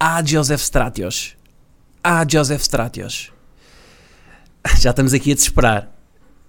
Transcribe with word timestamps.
há 0.00 0.24
Joseph 0.24 0.62
Stratios. 0.62 1.36
Há 2.02 2.26
Joseph 2.26 2.62
Stratios. 2.62 3.30
Já 4.80 4.90
estamos 4.90 5.12
aqui 5.12 5.32
a 5.32 5.34
desesperar. 5.34 5.90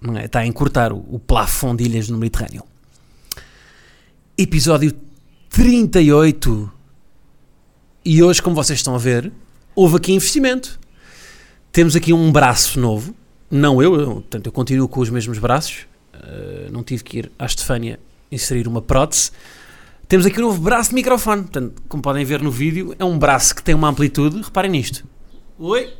Não 0.00 0.16
é? 0.16 0.24
Está 0.24 0.40
a 0.40 0.46
encurtar 0.46 0.92
o, 0.92 1.04
o 1.10 1.18
plafond 1.18 1.76
de 1.76 1.88
ilhas 1.88 2.08
no 2.08 2.16
Mediterrâneo. 2.16 2.64
Episódio 4.36 4.92
38. 5.50 6.72
E 8.04 8.22
hoje, 8.22 8.42
como 8.42 8.56
vocês 8.56 8.78
estão 8.78 8.94
a 8.94 8.98
ver, 8.98 9.30
houve 9.74 9.96
aqui 9.96 10.12
investimento. 10.12 10.80
Temos 11.70 11.94
aqui 11.94 12.12
um 12.12 12.32
braço 12.32 12.80
novo. 12.80 13.14
Não 13.50 13.82
eu, 13.82 13.94
eu, 14.00 14.12
portanto, 14.14 14.46
eu 14.46 14.52
continuo 14.52 14.88
com 14.88 15.00
os 15.00 15.10
mesmos 15.10 15.38
braços. 15.38 15.86
Uh, 16.14 16.72
não 16.72 16.82
tive 16.82 17.04
que 17.04 17.18
ir 17.18 17.32
à 17.38 17.44
Estefânia 17.44 18.00
inserir 18.30 18.66
uma 18.66 18.80
prótese. 18.80 19.30
Temos 20.12 20.26
aqui 20.26 20.38
um 20.40 20.42
novo 20.42 20.60
braço 20.60 20.90
de 20.90 20.96
microfone. 20.96 21.40
Portanto, 21.40 21.82
como 21.88 22.02
podem 22.02 22.22
ver 22.22 22.42
no 22.42 22.50
vídeo, 22.50 22.94
é 22.98 23.02
um 23.02 23.18
braço 23.18 23.54
que 23.54 23.62
tem 23.62 23.74
uma 23.74 23.88
amplitude. 23.88 24.42
Reparem 24.42 24.70
nisto. 24.70 25.06
Oi? 25.58 25.90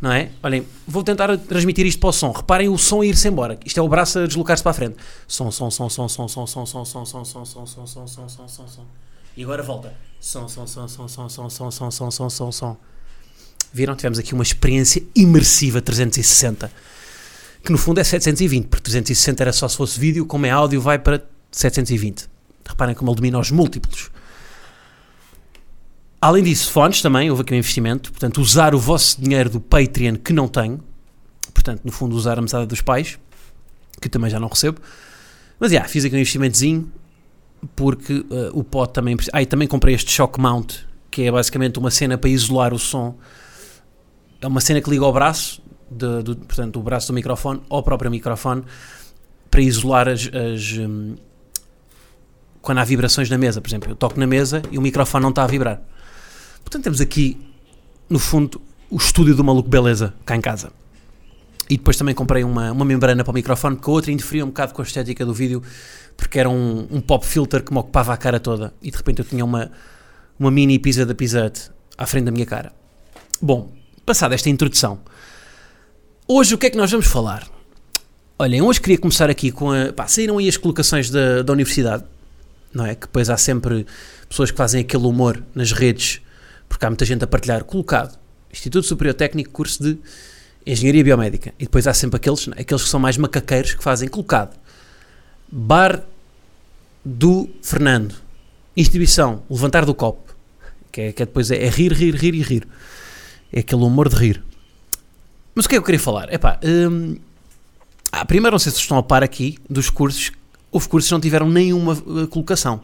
Não 0.00 0.12
é? 0.12 0.30
Olhem, 0.40 0.64
vou 0.86 1.02
tentar 1.02 1.36
transmitir 1.38 1.84
isto 1.86 1.98
para 1.98 2.10
o 2.10 2.12
som. 2.12 2.30
Reparem 2.30 2.68
o 2.68 2.78
som 2.78 3.00
a 3.00 3.06
ir-se 3.06 3.26
embora. 3.26 3.58
Isto 3.66 3.80
é 3.80 3.82
o 3.82 3.88
braço 3.88 4.20
a 4.20 4.26
deslocar-se 4.28 4.62
para 4.62 4.70
a 4.70 4.74
frente. 4.74 4.96
Som, 5.26 5.50
som, 5.50 5.72
som, 5.72 5.90
som, 5.90 6.08
som, 6.08 6.28
som, 6.28 6.46
som, 6.46 6.64
som, 6.64 6.86
som, 6.86 7.04
som, 7.04 7.24
som, 7.24 7.44
som, 7.44 7.66
som, 7.66 7.66
som, 7.66 8.06
som, 8.06 8.28
som, 8.28 8.48
som, 8.48 8.68
som. 8.68 8.84
E 9.36 9.42
agora 9.42 9.64
volta. 9.64 9.92
Som, 10.20 10.48
som, 10.48 10.64
som, 10.68 10.88
som, 10.88 11.08
som, 11.08 11.28
som, 11.28 11.50
som, 11.50 11.70
som, 11.72 11.90
som, 11.90 12.10
som, 12.12 12.30
som, 12.30 12.52
som. 12.52 12.76
Viram? 13.72 13.96
Tivemos 13.96 14.20
aqui 14.20 14.34
uma 14.34 14.44
experiência 14.44 15.02
imersiva 15.16 15.80
360. 15.80 16.70
Que 17.64 17.72
no 17.72 17.76
fundo 17.76 17.98
é 17.98 18.04
720, 18.04 18.68
porque 18.68 18.84
360 18.84 19.42
era 19.42 19.52
só 19.52 19.66
se 19.66 19.76
fosse 19.76 19.98
vídeo, 19.98 20.24
como 20.26 20.46
é 20.46 20.50
áudio, 20.50 20.80
vai 20.80 21.00
para 21.00 21.20
720. 21.50 22.29
Reparem 22.68 22.94
como 22.94 23.10
ele 23.10 23.16
domina 23.16 23.38
os 23.38 23.50
múltiplos. 23.50 24.10
Além 26.20 26.44
disso, 26.44 26.70
fones 26.70 27.00
também, 27.00 27.30
houve 27.30 27.42
aqui 27.42 27.54
um 27.54 27.56
investimento. 27.56 28.10
Portanto, 28.10 28.40
usar 28.40 28.74
o 28.74 28.78
vosso 28.78 29.20
dinheiro 29.20 29.48
do 29.48 29.60
Patreon 29.60 30.16
que 30.16 30.32
não 30.32 30.48
tenho. 30.48 30.80
Portanto, 31.54 31.80
no 31.84 31.90
fundo, 31.90 32.14
usar 32.14 32.38
a 32.38 32.42
mesada 32.42 32.66
dos 32.66 32.82
pais, 32.82 33.18
que 34.00 34.08
também 34.08 34.30
já 34.30 34.38
não 34.38 34.48
recebo. 34.48 34.80
Mas, 35.58 35.70
já, 35.70 35.76
yeah, 35.76 35.88
fiz 35.88 36.04
aqui 36.04 36.14
um 36.14 36.18
investimentozinho, 36.18 36.92
porque 37.74 38.14
uh, 38.14 38.50
o 38.52 38.62
pod 38.62 38.92
também... 38.92 39.16
Ah, 39.32 39.42
e 39.42 39.46
também 39.46 39.66
comprei 39.66 39.94
este 39.94 40.10
shock 40.10 40.38
mount, 40.38 40.74
que 41.10 41.22
é 41.22 41.32
basicamente 41.32 41.78
uma 41.78 41.90
cena 41.90 42.18
para 42.18 42.28
isolar 42.28 42.74
o 42.74 42.78
som. 42.78 43.18
É 44.40 44.46
uma 44.46 44.60
cena 44.60 44.80
que 44.80 44.90
liga 44.90 45.04
ao 45.04 45.12
braço, 45.12 45.62
de, 45.90 46.22
do, 46.22 46.36
portanto, 46.36 46.78
o 46.78 46.82
braço 46.82 47.08
do 47.08 47.14
microfone 47.14 47.62
ao 47.68 47.82
próprio 47.82 48.10
microfone, 48.10 48.62
para 49.50 49.62
isolar 49.62 50.06
as... 50.06 50.28
as 50.32 50.72
um, 50.78 51.14
quando 52.70 52.78
há 52.78 52.84
vibrações 52.84 53.28
na 53.28 53.36
mesa, 53.36 53.60
por 53.60 53.68
exemplo, 53.68 53.90
eu 53.90 53.96
toco 53.96 54.20
na 54.20 54.28
mesa 54.28 54.62
e 54.70 54.78
o 54.78 54.80
microfone 54.80 55.20
não 55.20 55.30
está 55.30 55.42
a 55.42 55.46
vibrar. 55.48 55.82
Portanto, 56.62 56.84
temos 56.84 57.00
aqui, 57.00 57.36
no 58.08 58.20
fundo, 58.20 58.60
o 58.88 58.96
estúdio 58.96 59.34
do 59.34 59.42
maluco 59.42 59.68
beleza, 59.68 60.14
cá 60.24 60.36
em 60.36 60.40
casa. 60.40 60.70
E 61.68 61.76
depois 61.76 61.96
também 61.96 62.14
comprei 62.14 62.44
uma, 62.44 62.70
uma 62.70 62.84
membrana 62.84 63.24
para 63.24 63.32
o 63.32 63.34
microfone, 63.34 63.74
porque 63.74 63.90
a 63.90 63.92
outra 63.92 64.12
interferia 64.12 64.44
um 64.44 64.50
bocado 64.50 64.72
com 64.72 64.82
a 64.82 64.84
estética 64.84 65.26
do 65.26 65.34
vídeo, 65.34 65.60
porque 66.16 66.38
era 66.38 66.48
um, 66.48 66.86
um 66.92 67.00
pop 67.00 67.26
filter 67.26 67.64
que 67.64 67.72
me 67.72 67.80
ocupava 67.80 68.12
a 68.14 68.16
cara 68.16 68.38
toda. 68.38 68.72
E 68.80 68.88
de 68.88 68.96
repente 68.96 69.18
eu 69.18 69.24
tinha 69.24 69.44
uma, 69.44 69.68
uma 70.38 70.52
mini 70.52 70.78
pizza 70.78 71.04
da 71.04 71.12
Pizza 71.12 71.46
Hut 71.46 71.72
à 71.98 72.06
frente 72.06 72.26
da 72.26 72.30
minha 72.30 72.46
cara. 72.46 72.72
Bom, 73.42 73.72
passada 74.06 74.32
esta 74.32 74.48
introdução, 74.48 75.00
hoje 76.28 76.54
o 76.54 76.58
que 76.58 76.66
é 76.66 76.70
que 76.70 76.76
nós 76.76 76.92
vamos 76.92 77.08
falar? 77.08 77.48
Olhem, 78.38 78.62
hoje 78.62 78.80
queria 78.80 78.96
começar 78.96 79.28
aqui 79.28 79.50
com 79.50 79.72
a. 79.72 79.92
Pá, 79.92 80.06
saíram 80.06 80.38
aí 80.38 80.48
as 80.48 80.56
colocações 80.56 81.10
da, 81.10 81.42
da 81.42 81.52
universidade, 81.52 82.04
não 82.72 82.86
é? 82.86 82.94
Que 82.94 83.02
depois 83.02 83.30
há 83.30 83.36
sempre 83.36 83.86
pessoas 84.28 84.50
que 84.50 84.56
fazem 84.56 84.80
aquele 84.80 85.04
humor 85.04 85.42
nas 85.54 85.72
redes 85.72 86.20
porque 86.68 86.86
há 86.86 86.90
muita 86.90 87.04
gente 87.04 87.24
a 87.24 87.26
partilhar 87.26 87.64
colocado 87.64 88.16
Instituto 88.50 88.86
Superior 88.86 89.14
Técnico, 89.14 89.50
curso 89.50 89.82
de 89.82 89.98
Engenharia 90.66 91.04
Biomédica. 91.04 91.52
E 91.58 91.64
depois 91.64 91.86
há 91.86 91.92
sempre 91.94 92.16
aqueles, 92.16 92.48
aqueles 92.56 92.82
que 92.82 92.88
são 92.88 93.00
mais 93.00 93.16
macaqueiros 93.16 93.74
que 93.74 93.82
fazem 93.82 94.08
colocado 94.08 94.56
Bar 95.50 96.02
do 97.04 97.50
Fernando. 97.62 98.14
Instituição, 98.76 99.42
levantar 99.50 99.84
do 99.84 99.94
copo. 99.94 100.34
Que 100.92 101.00
é, 101.00 101.12
que 101.12 101.22
é 101.22 101.26
depois 101.26 101.50
é, 101.50 101.64
é, 101.64 101.68
rir, 101.68 101.92
rir, 101.92 102.14
rir 102.14 102.34
e 102.34 102.42
rir. 102.42 102.68
É 103.52 103.60
aquele 103.60 103.82
humor 103.82 104.08
de 104.08 104.16
rir. 104.16 104.42
Mas 105.54 105.64
o 105.64 105.68
que 105.68 105.74
é 105.74 105.78
que 105.78 105.80
eu 105.80 105.84
queria 105.84 106.00
falar? 106.00 106.32
Epá, 106.32 106.58
hum, 106.64 107.16
ah, 108.12 108.24
primeiro, 108.24 108.54
não 108.54 108.58
sei 108.58 108.72
se 108.72 108.78
estão 108.78 108.96
a 108.96 109.02
par 109.02 109.22
aqui 109.22 109.58
dos 109.68 109.90
cursos. 109.90 110.32
Houve 110.72 110.88
cursos 110.88 111.08
que 111.08 111.12
não 111.12 111.20
tiveram 111.20 111.48
nenhuma 111.48 111.92
uh, 111.92 112.28
colocação 112.28 112.82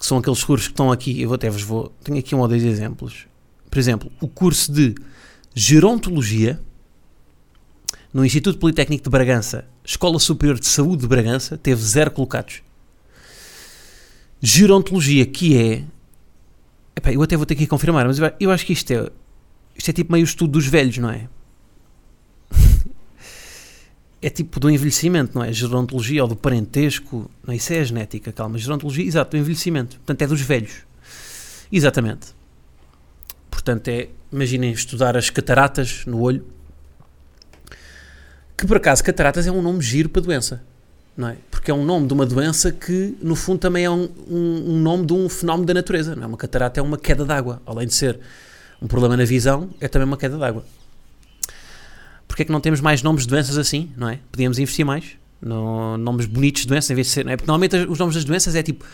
que 0.00 0.06
são 0.06 0.16
aqueles 0.16 0.42
cursos 0.42 0.68
que 0.68 0.72
estão 0.72 0.90
aqui, 0.90 1.20
eu 1.20 1.32
até 1.34 1.50
vos 1.50 1.62
vou, 1.62 1.92
tenho 2.02 2.18
aqui 2.18 2.34
um 2.34 2.38
ou 2.40 2.48
dois 2.48 2.64
exemplos. 2.64 3.26
Por 3.70 3.78
exemplo, 3.78 4.10
o 4.18 4.26
curso 4.26 4.72
de 4.72 4.94
Gerontologia 5.54 6.58
no 8.12 8.24
Instituto 8.24 8.58
Politécnico 8.58 9.04
de 9.04 9.10
Bragança, 9.10 9.66
Escola 9.84 10.18
Superior 10.18 10.58
de 10.58 10.66
Saúde 10.66 11.02
de 11.02 11.06
Bragança, 11.06 11.58
teve 11.58 11.82
zero 11.82 12.10
colocados. 12.10 12.62
Gerontologia, 14.40 15.26
que 15.26 15.56
é. 15.56 15.84
Epá, 16.96 17.12
eu 17.12 17.22
até 17.22 17.36
vou 17.36 17.44
ter 17.44 17.54
que 17.54 17.66
confirmar, 17.66 18.06
mas 18.06 18.18
eu 18.40 18.50
acho 18.50 18.64
que 18.64 18.72
isto 18.72 18.90
é. 18.90 19.10
Isto 19.76 19.90
é 19.90 19.92
tipo 19.92 20.12
meio 20.12 20.24
estudo 20.24 20.52
dos 20.52 20.66
velhos, 20.66 20.96
não 20.96 21.10
é? 21.10 21.28
é 24.22 24.28
tipo 24.28 24.60
do 24.60 24.70
envelhecimento, 24.70 25.36
não 25.36 25.44
é? 25.44 25.52
Gerontologia 25.52 26.22
ou 26.22 26.28
do 26.28 26.36
parentesco, 26.36 27.30
não, 27.46 27.54
isso 27.54 27.72
é 27.72 27.80
a 27.80 27.84
genética, 27.84 28.30
calma. 28.32 28.58
Gerontologia, 28.58 29.04
exato, 29.04 29.30
do 29.30 29.40
envelhecimento. 29.40 29.96
Portanto, 29.96 30.22
é 30.22 30.26
dos 30.26 30.40
velhos. 30.42 30.82
Exatamente. 31.72 32.34
Portanto, 33.50 33.88
é, 33.88 34.08
imaginem 34.30 34.72
estudar 34.72 35.16
as 35.16 35.30
cataratas 35.30 36.04
no 36.06 36.20
olho. 36.20 36.44
Que 38.56 38.66
por 38.66 38.76
acaso, 38.76 39.02
cataratas 39.02 39.46
é 39.46 39.50
um 39.50 39.62
nome 39.62 39.80
giro 39.80 40.10
para 40.10 40.20
doença, 40.20 40.62
não 41.16 41.28
é? 41.28 41.36
Porque 41.50 41.70
é 41.70 41.74
um 41.74 41.84
nome 41.84 42.06
de 42.06 42.12
uma 42.12 42.26
doença 42.26 42.70
que, 42.70 43.16
no 43.22 43.34
fundo, 43.34 43.58
também 43.58 43.86
é 43.86 43.90
um, 43.90 44.06
um, 44.28 44.74
um 44.74 44.78
nome 44.78 45.06
de 45.06 45.14
um 45.14 45.30
fenómeno 45.30 45.64
da 45.64 45.72
natureza, 45.72 46.14
não 46.14 46.24
é? 46.24 46.26
Uma 46.26 46.36
catarata 46.36 46.78
é 46.78 46.82
uma 46.82 46.98
queda 46.98 47.24
d'água. 47.24 47.62
Além 47.64 47.86
de 47.86 47.94
ser 47.94 48.20
um 48.82 48.86
problema 48.86 49.16
na 49.16 49.24
visão, 49.24 49.70
é 49.80 49.88
também 49.88 50.06
uma 50.06 50.18
queda 50.18 50.36
d'água 50.36 50.62
porque 52.30 52.42
é 52.42 52.44
que 52.44 52.52
não 52.52 52.60
temos 52.60 52.80
mais 52.80 53.02
nomes 53.02 53.24
de 53.24 53.28
doenças 53.28 53.58
assim, 53.58 53.92
não 53.96 54.08
é? 54.08 54.20
Podíamos 54.30 54.56
investir 54.60 54.86
mais 54.86 55.18
no 55.42 55.98
nomes 55.98 56.26
bonitos 56.26 56.62
de 56.62 56.68
doenças 56.68 56.88
em 56.88 56.94
vez 56.94 57.08
de 57.08 57.12
ser, 57.12 57.24
não 57.24 57.32
é? 57.32 57.36
Porque 57.36 57.48
normalmente 57.48 57.76
os 57.90 57.98
nomes 57.98 58.14
das 58.14 58.24
doenças 58.24 58.54
é 58.54 58.62
tipo 58.62 58.84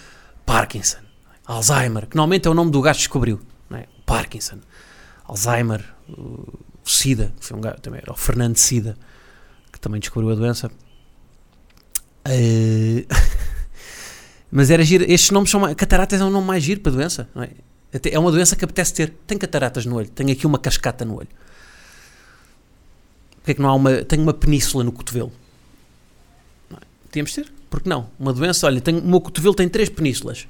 Parkinson, 0.46 1.00
Alzheimer, 1.44 2.06
que 2.06 2.16
normalmente 2.16 2.48
é 2.48 2.50
o 2.50 2.54
nome 2.54 2.70
do 2.70 2.80
gajo 2.80 2.96
que 2.96 3.02
descobriu, 3.02 3.38
não 3.68 3.76
é? 3.76 3.86
Parkinson, 4.06 4.60
Alzheimer, 5.26 5.84
o 6.08 6.50
SIDA, 6.82 7.30
que 7.38 7.44
foi 7.44 7.58
um 7.58 7.60
gajo 7.60 7.76
também, 7.82 8.00
era 8.02 8.10
o 8.10 8.16
Fernando 8.16 8.56
Sida, 8.56 8.96
que 9.70 9.78
também 9.78 10.00
descobriu 10.00 10.32
a 10.32 10.34
doença. 10.34 10.70
Uh... 12.26 13.04
Mas 14.50 14.70
era 14.70 14.82
giro, 14.82 15.04
estes 15.06 15.30
nomes 15.30 15.50
são 15.50 15.60
mais, 15.60 15.74
cataratas 15.74 16.22
é 16.22 16.24
um 16.24 16.30
nome 16.30 16.46
mais 16.46 16.64
giro 16.64 16.80
para 16.80 16.90
a 16.90 16.94
doença, 16.94 17.28
não 17.34 17.42
é? 17.42 17.50
É 18.10 18.18
uma 18.18 18.30
doença 18.30 18.56
que 18.56 18.64
apetece 18.64 18.94
ter. 18.94 19.14
Tem 19.26 19.36
cataratas 19.36 19.84
no 19.84 19.96
olho, 19.96 20.08
tenho 20.08 20.32
aqui 20.32 20.46
uma 20.46 20.58
cascata 20.58 21.04
no 21.04 21.18
olho. 21.18 21.28
Porque 23.46 23.52
é 23.52 23.54
que 23.54 23.62
não 23.62 23.68
há 23.68 23.74
uma. 23.76 24.04
Tenho 24.04 24.22
uma 24.24 24.34
península 24.34 24.82
no 24.82 24.90
cotovelo. 24.90 25.32
Não 26.68 26.78
é? 26.78 27.22
De 27.22 27.32
ter? 27.32 27.52
Porque 27.70 27.88
não? 27.88 28.08
Uma 28.18 28.32
doença, 28.32 28.66
olha, 28.66 28.80
tenho, 28.80 28.98
o 28.98 29.06
meu 29.06 29.20
cotovelo 29.20 29.54
tem 29.54 29.68
três 29.68 29.88
penínsulas. 29.88 30.48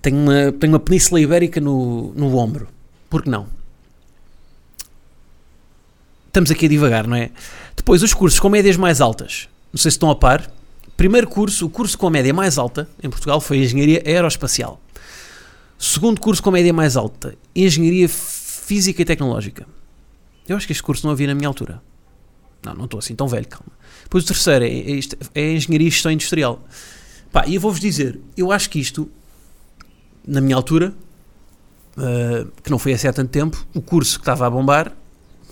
Tenho 0.00 0.16
uma, 0.16 0.52
tenho 0.52 0.72
uma 0.72 0.78
península 0.78 1.20
ibérica 1.20 1.60
no, 1.60 2.12
no 2.14 2.36
ombro. 2.36 2.68
Por 3.08 3.24
que 3.24 3.28
não? 3.28 3.48
Estamos 6.28 6.52
aqui 6.52 6.66
a 6.66 6.68
divagar, 6.68 7.08
não 7.08 7.16
é? 7.16 7.32
Depois, 7.74 8.00
os 8.04 8.14
cursos 8.14 8.38
com 8.38 8.48
médias 8.48 8.76
mais 8.76 9.00
altas. 9.00 9.48
Não 9.72 9.78
sei 9.78 9.90
se 9.90 9.96
estão 9.96 10.08
a 10.08 10.14
par. 10.14 10.48
Primeiro 10.96 11.26
curso, 11.26 11.66
o 11.66 11.70
curso 11.70 11.98
com 11.98 12.06
a 12.06 12.10
média 12.10 12.32
mais 12.32 12.58
alta 12.58 12.88
em 13.02 13.10
Portugal 13.10 13.40
foi 13.40 13.58
Engenharia 13.58 14.00
Aeroespacial. 14.06 14.80
Segundo 15.76 16.20
curso 16.20 16.40
com 16.40 16.50
a 16.50 16.52
média 16.52 16.72
mais 16.72 16.96
alta, 16.96 17.34
Engenharia 17.56 18.08
Física 18.08 19.02
e 19.02 19.04
Tecnológica. 19.04 19.66
Eu 20.50 20.56
acho 20.56 20.66
que 20.66 20.72
este 20.72 20.82
curso 20.82 21.06
não 21.06 21.12
havia 21.12 21.28
na 21.28 21.34
minha 21.36 21.46
altura. 21.46 21.80
Não, 22.64 22.74
não 22.74 22.84
estou 22.86 22.98
assim 22.98 23.14
tão 23.14 23.28
velho, 23.28 23.46
calma. 23.46 23.72
Depois 24.02 24.24
o 24.24 24.26
terceiro 24.26 24.64
é, 24.64 24.68
é, 24.68 25.00
é 25.32 25.52
Engenharia 25.52 25.86
e 25.86 25.90
Gestão 25.92 26.10
Industrial. 26.10 26.60
Pá, 27.30 27.46
e 27.46 27.54
eu 27.54 27.60
vou-vos 27.60 27.78
dizer, 27.78 28.18
eu 28.36 28.50
acho 28.50 28.68
que 28.68 28.80
isto, 28.80 29.08
na 30.26 30.40
minha 30.40 30.56
altura, 30.56 30.92
uh, 31.96 32.50
que 32.64 32.68
não 32.68 32.80
foi 32.80 32.92
assim 32.94 33.06
há 33.06 33.12
tanto 33.12 33.30
tempo, 33.30 33.64
o 33.72 33.80
curso 33.80 34.18
que 34.18 34.22
estava 34.22 34.44
a 34.44 34.50
bombar, 34.50 34.92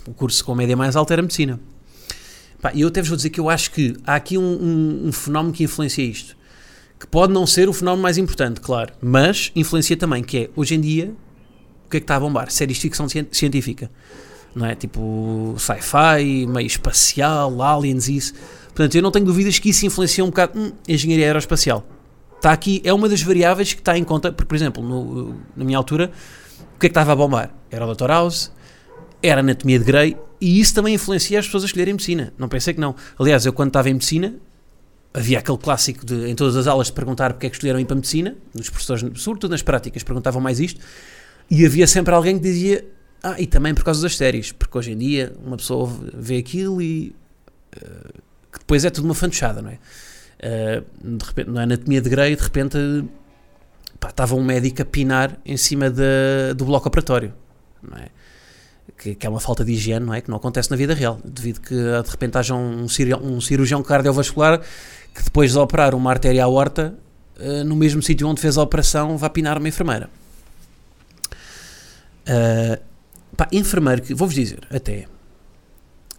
o 0.05 0.13
curso 0.13 0.43
com 0.43 0.51
a 0.51 0.55
média 0.55 0.75
mais 0.75 0.97
alta 0.97 1.13
era 1.13 1.21
medicina. 1.21 1.57
E 2.73 2.81
eu 2.81 2.89
até 2.89 2.99
vos 2.99 3.07
vou 3.07 3.15
dizer 3.15 3.29
que 3.29 3.39
eu 3.39 3.49
acho 3.49 3.71
que 3.71 3.95
há 4.05 4.15
aqui 4.15 4.37
um, 4.37 4.41
um, 4.43 5.07
um, 5.07 5.11
fenómeno 5.13 5.53
que 5.53 5.63
influencia 5.63 6.03
isto. 6.03 6.35
Que 6.99 7.07
pode 7.07 7.31
não 7.31 7.47
ser 7.47 7.69
o 7.69 7.73
fenómeno 7.73 8.03
mais 8.03 8.17
importante, 8.17 8.59
claro, 8.59 8.91
mas 9.01 9.49
influencia 9.55 9.95
também, 9.95 10.21
que 10.21 10.37
é, 10.37 10.49
hoje 10.57 10.75
em 10.75 10.81
dia, 10.81 11.15
o 11.85 11.89
que 11.89 11.95
é 11.95 11.99
que 12.01 12.03
está 12.03 12.17
a 12.17 12.19
bombar? 12.19 12.51
Séries 12.51 12.75
de 12.75 12.81
ficção 12.81 13.07
científica. 13.31 13.89
Não 14.55 14.65
é? 14.65 14.75
Tipo, 14.75 15.55
sci-fi, 15.57 16.47
meio 16.47 16.67
espacial, 16.67 17.61
aliens 17.61 18.07
e 18.07 18.17
isso. 18.17 18.33
Portanto, 18.67 18.95
eu 18.95 19.01
não 19.01 19.11
tenho 19.11 19.25
dúvidas 19.25 19.59
que 19.59 19.69
isso 19.69 19.85
influencia 19.85 20.23
um 20.23 20.27
bocado 20.27 20.59
hum, 20.59 20.71
engenharia 20.87 21.25
aeroespacial. 21.27 21.85
Está 22.35 22.51
aqui, 22.51 22.81
é 22.85 22.93
uma 22.93 23.09
das 23.09 23.21
variáveis 23.21 23.73
que 23.73 23.81
está 23.81 23.97
em 23.97 24.03
conta, 24.03 24.31
porque, 24.31 24.47
por 24.47 24.55
exemplo, 24.55 24.81
no, 24.81 25.35
na 25.55 25.65
minha 25.65 25.77
altura, 25.77 26.11
o 26.75 26.79
que 26.79 26.85
é 26.85 26.89
que 26.89 26.91
estava 26.91 27.11
a 27.11 27.15
bombar? 27.15 27.53
Era 27.69 27.85
o 27.85 27.93
Dr. 27.93 28.07
House, 28.07 28.51
era 29.21 29.41
a 29.41 29.43
Anatomia 29.43 29.77
de 29.77 29.85
Grey, 29.85 30.17
e 30.39 30.59
isso 30.59 30.73
também 30.73 30.93
influencia 30.93 31.39
as 31.39 31.45
pessoas 31.45 31.63
a 31.63 31.65
escolherem 31.65 31.93
medicina. 31.93 32.33
Não 32.37 32.47
pensei 32.47 32.73
que 32.73 32.79
não. 32.79 32.95
Aliás, 33.19 33.45
eu 33.45 33.51
quando 33.51 33.67
estava 33.67 33.89
em 33.89 33.93
medicina, 33.93 34.35
havia 35.13 35.39
aquele 35.39 35.57
clássico 35.57 36.05
de, 36.05 36.29
em 36.29 36.35
todas 36.35 36.55
as 36.55 36.67
aulas 36.67 36.87
de 36.87 36.93
perguntar 36.93 37.33
porque 37.33 37.47
é 37.47 37.49
que 37.49 37.55
escolheram 37.55 37.79
ir 37.79 37.85
para 37.85 37.95
a 37.95 37.97
medicina, 37.97 38.35
os 38.53 38.69
professores, 38.69 39.03
sobretudo 39.21 39.51
nas 39.51 39.61
práticas, 39.61 40.03
perguntavam 40.03 40.41
mais 40.41 40.59
isto, 40.59 40.79
e 41.49 41.65
havia 41.65 41.87
sempre 41.87 42.13
alguém 42.13 42.37
que 42.37 42.43
dizia, 42.43 42.85
ah, 43.21 43.35
e 43.39 43.45
também 43.45 43.73
por 43.73 43.83
causa 43.83 44.01
das 44.01 44.15
séries, 44.15 44.51
porque 44.51 44.77
hoje 44.77 44.91
em 44.91 44.97
dia 44.97 45.33
uma 45.43 45.57
pessoa 45.57 45.89
vê 46.13 46.37
aquilo 46.37 46.81
e 46.81 47.13
uh, 47.75 48.13
que 48.51 48.59
depois 48.59 48.85
é 48.85 48.89
tudo 48.89 49.05
uma 49.05 49.15
fantochada, 49.15 49.61
não 49.61 49.71
é? 49.71 49.79
Uh, 50.41 51.17
de 51.17 51.25
repente, 51.25 51.49
na 51.49 51.63
anatomia 51.63 52.01
de 52.01 52.09
Grey, 52.09 52.35
de 52.35 52.41
repente 52.41 52.77
estava 54.07 54.35
um 54.35 54.43
médico 54.43 54.81
a 54.81 54.85
pinar 54.85 55.37
em 55.45 55.57
cima 55.57 55.89
de, 55.89 56.53
do 56.55 56.63
bloco 56.63 56.87
operatório, 56.87 57.33
não 57.83 57.97
é? 57.97 58.07
que, 58.97 59.15
que, 59.15 59.27
é 59.27 59.29
uma 59.29 59.39
falta 59.39 59.63
de 59.63 59.71
higiene, 59.73 60.05
não 60.05 60.13
é? 60.13 60.21
Que 60.21 60.29
não 60.29 60.37
acontece 60.37 60.71
na 60.71 60.77
vida 60.77 60.93
real, 60.93 61.19
devido 61.23 61.59
que 61.59 61.75
de 61.75 62.09
repente 62.09 62.37
haja 62.37 62.53
um, 62.53 62.83
um 62.83 63.41
cirurgião 63.41 63.83
cardiovascular 63.83 64.61
que 65.13 65.23
depois 65.23 65.51
de 65.51 65.57
operar 65.57 65.95
uma 65.95 66.09
artéria 66.09 66.43
aorta, 66.43 66.93
uh, 67.39 67.63
no 67.63 67.75
mesmo 67.75 68.01
sítio 68.01 68.27
onde 68.27 68.39
fez 68.39 68.57
a 68.57 68.61
operação, 68.61 69.17
vai 69.17 69.29
pinar 69.29 69.57
uma 69.57 69.67
enfermeira. 69.67 70.09
Uh, 72.27 72.88
pá, 73.35 73.47
enfermeiro, 73.51 74.01
que, 74.01 74.13
vou-vos 74.13 74.35
dizer, 74.35 74.59
até, 74.69 75.07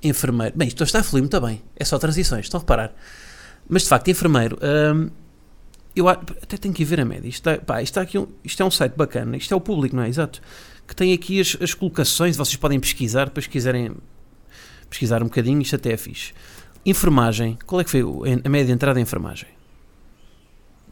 enfermeiro, 0.03 0.57
bem, 0.57 0.69
isto 0.69 0.83
está 0.83 1.01
a 1.01 1.03
fluir 1.03 1.23
muito 1.23 1.41
bem, 1.41 1.63
é 1.77 1.85
só 1.85 1.99
transições, 1.99 2.47
estão 2.47 2.59
a 2.59 2.63
reparar. 2.63 2.93
Mas 3.69 3.83
de 3.83 3.89
facto, 3.89 4.09
enfermeiro, 4.09 4.57
uh, 4.57 5.11
eu 5.95 6.09
até 6.09 6.57
tenho 6.57 6.75
que 6.75 6.83
ir 6.83 6.87
ver 6.87 7.01
a 7.01 7.05
média. 7.05 7.29
Isto, 7.29 7.51
está, 7.51 7.63
pá, 7.65 7.83
isto, 7.83 7.99
aqui 7.99 8.19
um, 8.19 8.27
isto 8.45 8.63
é 8.63 8.67
um 8.67 8.71
site 8.71 8.95
bacana, 8.97 9.37
isto 9.37 9.53
é 9.53 9.57
o 9.57 9.61
público, 9.61 9.95
não 9.95 10.03
é? 10.03 10.09
Exato 10.09 10.41
que 10.91 10.97
tem 10.97 11.13
aqui 11.13 11.41
as, 11.41 11.57
as 11.61 11.73
colocações, 11.73 12.37
vocês 12.37 12.57
podem 12.57 12.81
pesquisar, 12.81 13.27
depois 13.27 13.47
quiserem 13.47 13.95
pesquisar 14.89 15.23
um 15.23 15.27
bocadinho, 15.27 15.63
isto 15.63 15.77
até 15.77 15.93
é 15.93 15.97
fixe. 15.97 16.33
Enfermagem, 16.85 17.57
qual 17.65 17.81
é 17.81 17.85
que 17.85 17.91
foi 17.91 18.03
a 18.45 18.49
média 18.49 18.67
de 18.67 18.73
entrada 18.73 18.99
em 18.99 19.05
enfermagem? 19.05 19.49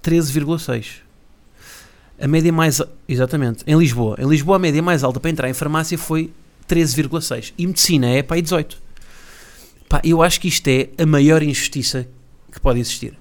13,6. 0.01 1.01
A 2.21 2.27
média 2.27 2.53
mais. 2.53 2.81
Exatamente, 3.09 3.65
em 3.67 3.79
Lisboa. 3.79 4.17
Em 4.19 4.29
Lisboa, 4.29 4.57
a 4.57 4.59
média 4.59 4.83
mais 4.83 5.05
alta 5.05 5.21
para 5.21 5.31
entrar 5.31 5.49
em 5.49 5.55
farmácia 5.55 5.97
foi 5.97 6.33
13,6. 6.69 7.53
E 7.57 7.67
medicina 7.67 8.09
é 8.09 8.23
para 8.23 8.37
aí 8.37 8.43
18. 8.43 8.81
Pá, 9.89 10.01
eu 10.05 10.23
acho 10.23 10.41
que 10.41 10.49
isto 10.49 10.69
é 10.69 10.91
a 10.99 11.07
maior 11.07 11.43
injustiça 11.43 12.07
que 12.53 12.61
pode 12.61 12.81
existir. 12.81 13.17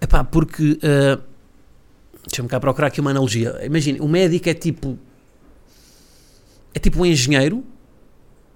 Epá, 0.00 0.24
porque. 0.24 0.72
Uh, 0.82 1.36
Deixa-me 2.28 2.48
cá 2.48 2.58
procurar 2.58 2.88
aqui 2.88 3.00
uma 3.00 3.10
analogia. 3.10 3.56
Imagine, 3.64 4.00
o 4.00 4.08
médico 4.08 4.48
é 4.48 4.54
tipo 4.54 4.98
é 6.74 6.78
tipo 6.78 7.00
um 7.00 7.06
engenheiro 7.06 7.64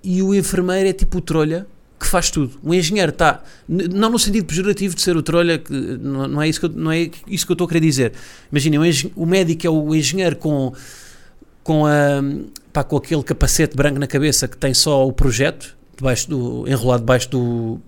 e 0.03 0.23
o 0.23 0.35
enfermeiro 0.35 0.89
é 0.89 0.93
tipo 0.93 1.19
o 1.19 1.21
trolha 1.21 1.67
que 2.01 2.07
faz 2.07 2.31
tudo. 2.31 2.59
O 2.63 2.73
engenheiro 2.73 3.11
está, 3.11 3.43
não 3.69 4.09
no 4.09 4.19
sentido 4.19 4.47
pejorativo 4.47 4.95
de 4.95 5.03
ser 5.03 5.15
o 5.19 5.23
trolha, 5.23 5.59
que 5.59 5.71
não, 5.73 6.27
não, 6.27 6.43
é, 6.43 6.49
isso 6.49 6.59
que 6.59 6.65
eu, 6.65 6.71
não 6.71 6.91
é 6.91 7.11
isso 7.29 7.45
que 7.45 7.53
eu 7.53 7.55
estou 7.55 7.67
a 7.67 7.69
querer 7.69 7.81
dizer. 7.81 8.13
Imaginem, 8.51 8.79
o, 8.79 9.23
o 9.23 9.27
médico 9.27 9.67
é 9.67 9.71
o 9.71 9.95
engenheiro 9.95 10.35
com, 10.37 10.73
com, 11.63 11.85
a, 11.85 12.23
pá, 12.73 12.83
com 12.83 12.97
aquele 12.97 13.23
capacete 13.23 13.77
branco 13.77 13.99
na 13.99 14.07
cabeça 14.07 14.49
que 14.49 14.57
tem 14.57 14.73
só 14.73 15.07
o 15.07 15.13
projeto 15.13 15.77
debaixo 15.95 16.31
do, 16.31 16.67
enrolado 16.67 17.03
debaixo 17.03 17.31
do, 17.31 17.79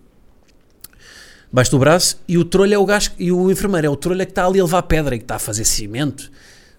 debaixo 1.49 1.71
do 1.71 1.79
braço 1.79 2.21
e 2.29 2.37
o 2.37 2.45
trolha 2.45 2.75
é 2.75 2.79
o 2.79 2.85
gajo, 2.85 3.13
e 3.19 3.33
o 3.33 3.51
enfermeiro 3.51 3.87
é 3.87 3.91
o 3.91 3.97
trolha 3.97 4.27
que 4.27 4.33
está 4.33 4.47
ali 4.47 4.61
a 4.61 4.65
levar 4.65 4.83
pedra 4.83 5.15
e 5.15 5.19
que 5.19 5.25
está 5.25 5.37
a 5.37 5.39
fazer 5.39 5.65
cimento. 5.65 6.31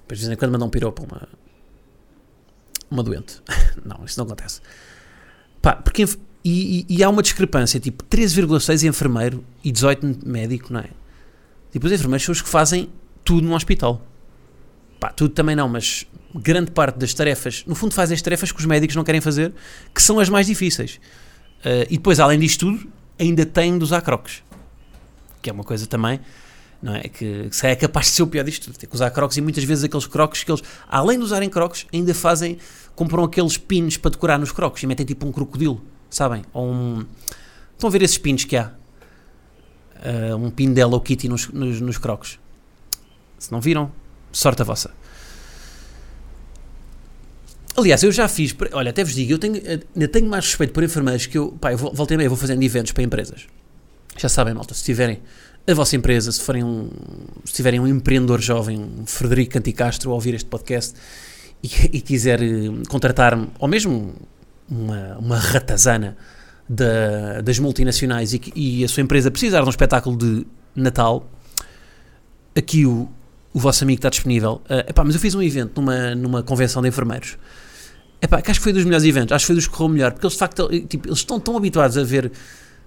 Depois 0.02 0.20
de 0.20 0.28
vez 0.28 0.38
em 0.38 0.40
quando 0.40 0.52
mandam 0.52 0.68
um 0.68 0.72
piropo 0.72 1.04
uma, 1.04 1.28
uma 2.92 3.02
doente. 3.02 3.42
não, 3.84 4.06
isso 4.06 4.20
não 4.20 4.26
acontece. 4.28 4.62
Pá, 5.64 5.76
porque, 5.76 6.06
e, 6.44 6.86
e, 6.90 7.04
há 7.04 7.10
uma 7.10 7.22
discrepância, 7.22 7.80
tipo 7.80 8.04
13,6 8.04 8.88
enfermeiro 8.88 9.44
e 9.64 9.72
18 9.72 10.20
médico, 10.26 10.74
não 10.74 10.82
é? 10.82 10.90
Tipo, 11.72 11.86
os 11.86 11.92
enfermeiros 11.92 12.24
são 12.24 12.34
os 12.34 12.42
que 12.42 12.50
fazem 12.50 12.90
tudo 13.24 13.48
no 13.48 13.56
hospital. 13.56 14.06
Pá, 15.00 15.10
tudo 15.10 15.34
também 15.34 15.56
não, 15.56 15.70
mas 15.70 16.06
grande 16.36 16.72
parte 16.72 16.98
das 16.98 17.14
tarefas, 17.14 17.64
no 17.66 17.76
fundo 17.76 17.94
fazem 17.94 18.16
as 18.16 18.22
tarefas 18.22 18.52
que 18.52 18.60
os 18.60 18.66
médicos 18.66 18.96
não 18.96 19.04
querem 19.04 19.22
fazer, 19.22 19.54
que 19.94 20.02
são 20.02 20.20
as 20.20 20.28
mais 20.28 20.48
difíceis. 20.48 21.00
Uh, 21.60 21.88
e 21.90 21.98
depois, 21.98 22.20
além 22.20 22.40
disto 22.40 22.66
tudo, 22.66 22.92
ainda 23.18 23.46
têm 23.46 23.78
de 23.78 23.84
usar 23.84 24.02
crocs. 24.02 24.44
Que 25.42 25.50
é 25.50 25.54
uma 25.54 25.64
coisa 25.64 25.88
também 25.88 26.20
não 26.84 26.94
é? 26.94 27.04
Que, 27.04 27.50
que 27.50 27.66
é 27.66 27.76
capaz 27.78 28.08
de 28.08 28.12
ser 28.12 28.24
o 28.24 28.28
pior 28.28 28.44
disto, 28.44 28.72
ter 28.74 28.86
que 28.86 28.94
usar 28.94 29.10
crocs 29.10 29.38
e 29.38 29.42
muitas 29.42 29.64
vezes 29.64 29.86
aqueles 29.86 30.06
crocs 30.06 30.44
que 30.44 30.52
eles, 30.52 30.62
além 30.90 31.18
de 31.18 31.24
usarem 31.24 31.50
crocs, 31.50 31.88
ainda 31.94 32.14
fazem, 32.14 32.58
compram 32.94 33.24
aqueles 33.24 33.58
pins 33.58 33.96
para 33.96 34.12
decorar 34.12 34.38
nos 34.38 34.52
crocs 34.52 34.84
e 34.84 34.88
metem 34.88 35.06
tipo 35.06 35.26
um 35.26 35.32
crocodilo, 35.32 35.82
sabem? 36.16 36.44
Ou 36.54 36.72
um. 36.72 37.06
Estão 37.74 37.88
a 37.88 37.92
ver 37.92 38.02
esses 38.02 38.18
pins 38.18 38.46
que 38.46 38.56
há? 38.56 38.72
Uh, 40.06 40.36
um 40.36 40.52
pin 40.52 40.74
de 40.74 40.82
Hello 40.82 41.00
Kitty 41.00 41.30
nos, 41.30 41.48
nos, 41.50 41.80
nos 41.82 41.98
crocs. 41.98 42.40
Se 43.40 43.52
não 43.52 43.60
viram, 43.60 43.92
sorte 44.32 44.62
a 44.62 44.66
vossa. 44.66 44.92
Aliás, 47.76 48.04
eu 48.04 48.12
já 48.12 48.28
fiz, 48.28 48.56
olha, 48.72 48.92
até 48.92 49.04
vos 49.04 49.16
digo, 49.16 49.32
eu 49.32 49.40
tenho, 49.40 49.56
ainda 49.56 50.08
tenho 50.08 50.30
mais 50.30 50.46
respeito 50.46 50.72
por 50.74 50.84
enfermeiros 50.84 51.26
que 51.26 51.38
eu, 51.38 51.54
pá, 51.54 51.72
eu 51.72 51.78
voltei 51.78 52.16
meio, 52.16 52.30
vou 52.30 52.38
fazendo 52.38 52.62
eventos 52.62 52.92
para 52.92 53.02
empresas. 53.02 53.48
Já 54.16 54.30
sabem, 54.30 54.54
malta, 54.54 54.76
se 54.76 54.84
tiverem 54.84 55.22
a 55.66 55.74
vossa 55.74 55.96
empresa, 55.96 56.32
se, 56.32 56.40
forem 56.40 56.64
um, 56.64 56.90
se 57.46 57.54
tiverem 57.54 57.80
um 57.80 57.88
empreendedor 57.88 58.40
jovem, 58.40 58.80
um 58.80 59.06
Frederico 59.08 59.54
Canticastro, 59.54 60.12
a 60.12 60.14
ouvir 60.14 60.36
este 60.36 60.48
podcast 60.48 60.94
e, 61.64 61.68
e 61.98 62.02
quiser 62.02 62.44
eh, 62.44 62.70
contratar-me, 62.88 63.48
ou 63.58 63.68
mesmo 63.68 64.14
uma, 64.70 65.18
uma 65.18 65.38
ratazana 65.38 66.18
da, 66.68 67.42
das 67.42 67.60
multinacionais 67.60 68.34
e, 68.34 68.42
e, 68.56 68.84
a 68.84 68.88
sua 68.88 69.02
empresa 69.02 69.30
precisar 69.30 69.62
de 69.62 69.68
um 69.68 69.70
espetáculo 69.70 70.18
de 70.18 70.46
Natal, 70.76 71.30
aqui 72.56 72.86
o, 72.86 73.10
o 73.54 73.60
vosso 73.60 73.84
amigo 73.84 74.00
está 74.00 74.10
disponível. 74.10 74.62
Uh, 74.66 74.90
epá, 74.90 75.04
mas 75.04 75.16
eu 75.16 75.22
fiz 75.22 75.36
um 75.36 75.42
evento 75.42 75.80
numa, 75.80 76.16
numa 76.16 76.44
convenção 76.44 76.82
de 76.82 76.88
enfermeiros. 76.88 77.38
Epá, 78.22 78.42
que 78.42 78.50
acho 78.50 78.60
que 78.60 78.64
foi 78.64 78.74
dos 78.74 78.86
melhores 78.86 79.06
eventos, 79.06 79.34
acho 79.34 79.44
que 79.44 79.48
foi 79.48 79.56
dos 79.56 79.68
que 79.68 79.74
correu 79.74 79.90
melhor, 79.90 80.12
porque 80.14 80.26
eles 80.26 80.34
de 80.34 80.40
facto 80.40 80.70
tipo, 80.88 81.08
eles 81.10 81.20
estão 81.20 81.40
tão 81.40 81.58
habituados 81.58 81.98
a 81.98 82.04
ver, 82.04 82.32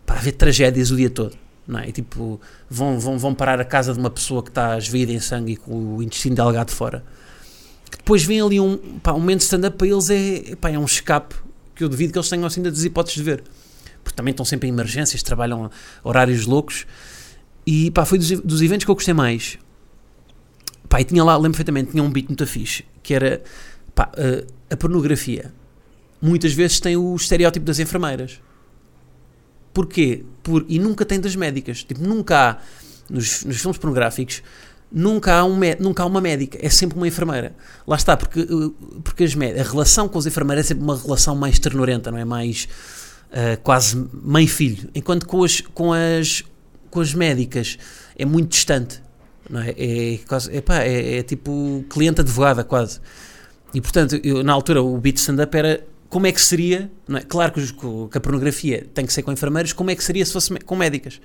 pá, 0.06 0.14
a 0.14 0.18
ver 0.18 0.33
tragédias 0.33 0.90
o 0.90 0.97
dia 0.97 1.11
todo 1.11 1.37
não 1.66 1.80
é? 1.80 1.88
E, 1.88 1.92
tipo, 1.92 2.40
vão, 2.71 2.99
vão, 2.99 3.18
vão 3.18 3.35
parar 3.35 3.61
a 3.61 3.64
casa 3.64 3.92
de 3.92 3.99
uma 3.99 4.11
pessoa 4.11 4.42
que 4.42 4.50
está 4.50 4.78
esvida 4.78 5.12
em 5.12 5.21
sangue 5.21 5.52
e 5.52 5.56
com 5.56 5.97
o 5.97 6.02
intestino 6.02 6.37
delgado 6.37 6.71
fora. 6.71 7.02
Que 7.90 7.99
depois 7.99 8.23
vem 8.25 8.40
ali 8.40 8.61
um, 8.61 8.76
pá, 9.02 9.12
um 9.12 9.21
momento 9.21 9.40
stand-up 9.40 9.76
para 9.76 9.87
eles 9.87 10.11
é, 10.11 10.56
pá, 10.56 10.71
é 10.71 10.78
um 10.78 10.85
escape 10.85 11.35
que 11.76 11.85
eu 11.85 11.88
duvido 11.88 12.12
que 12.12 12.18
eles 12.18 12.28
tenham 12.28 12.45
assim 12.47 12.62
das 12.62 12.83
hipóteses 12.83 13.16
de 13.16 13.23
ver. 13.23 13.45
Porque 14.02 14.16
também 14.16 14.33
estão 14.33 14.45
sempre 14.45 14.68
em 14.68 14.73
emergências, 14.73 15.23
trabalham 15.23 15.71
horários 16.02 16.47
loucos. 16.47 16.87
E 17.66 17.90
pá, 17.92 18.04
foi 18.04 18.18
dos, 18.18 18.30
dos 18.40 18.62
eventos 18.62 18.85
que 18.85 18.90
eu 18.90 18.95
gostei 18.95 19.14
mais. 19.14 19.59
Pá, 20.88 21.00
e 21.00 21.04
tinha 21.04 21.23
lá, 21.23 21.37
lembro 21.37 21.52
perfeitamente, 21.52 21.90
tinha 21.92 22.02
um 22.02 22.11
beat 22.11 22.26
muito 22.28 22.47
fixe, 22.47 22.85
que 23.02 23.14
era 23.14 23.42
pá, 23.95 24.11
a, 24.16 24.75
a 24.75 24.76
pornografia. 24.76 25.52
Muitas 26.21 26.52
vezes 26.52 26.80
tem 26.80 26.97
o 26.97 27.14
estereótipo 27.14 27.64
das 27.64 27.78
enfermeiras 27.78 28.40
Porquê? 29.76 30.25
Por, 30.42 30.64
e 30.71 30.78
nunca 30.78 31.04
tem 31.04 31.21
das 31.21 31.37
médicas. 31.37 31.85
Tipo, 31.85 32.02
nunca 32.02 32.52
há, 32.52 32.56
nos, 33.11 33.45
nos 33.45 33.61
filmes 33.61 33.76
pornográficos, 33.76 34.42
nunca 34.90 35.35
há, 35.35 35.45
um, 35.45 35.59
nunca 35.78 36.02
há 36.02 36.07
uma 36.07 36.21
médica, 36.21 36.59
é 36.61 36.69
sempre 36.69 36.97
uma 36.97 37.07
enfermeira. 37.07 37.55
Lá 37.87 37.97
está, 37.97 38.16
porque, 38.16 38.40
uh, 38.40 38.71
porque 39.02 39.25
as, 39.25 39.35
a 39.35 39.62
relação 39.62 40.09
com 40.09 40.19
as 40.19 40.26
enfermeiras 40.26 40.66
é 40.66 40.69
sempre 40.69 40.85
uma 40.85 40.97
relação 40.97 41.35
mais 41.35 41.59
ternurenta, 41.59 42.11
não 42.11 42.19
é? 42.19 42.25
Mais 42.25 42.69
uh, 43.31 43.61
quase 43.62 43.97
mãe-filho. 44.12 44.88
Enquanto 44.95 45.26
com 45.26 45.45
as, 45.45 45.61
com, 45.61 45.93
as, 45.93 46.45
com 46.90 47.00
as 47.00 47.14
médicas 47.14 47.78
é 48.16 48.25
muito 48.25 48.50
distante. 48.50 49.02
Não 49.49 49.61
é? 49.61 49.75
É, 49.76 50.19
quase, 50.26 50.55
epá, 50.57 50.83
é, 50.83 51.19
é 51.19 51.23
tipo 51.23 51.85
cliente-advogada, 51.88 52.64
quase. 52.64 53.00
E 53.75 53.81
portanto, 53.81 54.19
eu, 54.23 54.43
na 54.43 54.52
altura, 54.52 54.83
o 54.83 54.99
beat 54.99 55.19
stand-up 55.19 55.57
era 55.57 55.85
como 56.09 56.26
é 56.26 56.33
que 56.33 56.40
seria, 56.40 56.90
é? 57.12 57.21
claro 57.21 57.52
que, 57.52 57.61
que, 57.73 58.19
a 58.19 58.21
pornografia 58.21 58.87
tem 58.95 59.05
que 59.05 59.12
ser 59.12 59.23
com 59.23 59.33
enfermeiros, 59.33 59.73
como 59.73 59.90
é 59.90 59.95
que 59.95 60.02
seria 60.02 60.25
se 60.25 60.33
fosse 60.33 60.55
com 60.61 60.76
médicas? 60.76 61.21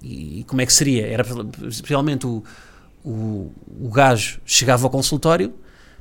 E 0.00 0.44
como 0.46 0.60
é 0.60 0.66
que 0.66 0.72
seria? 0.72 1.06
Era 1.06 1.26
especialmente 1.68 2.26
o, 2.26 2.42
o, 3.10 3.52
o 3.80 3.88
gajo 3.90 4.40
chegava 4.44 4.86
ao 4.86 4.90
consultório, 4.90 5.54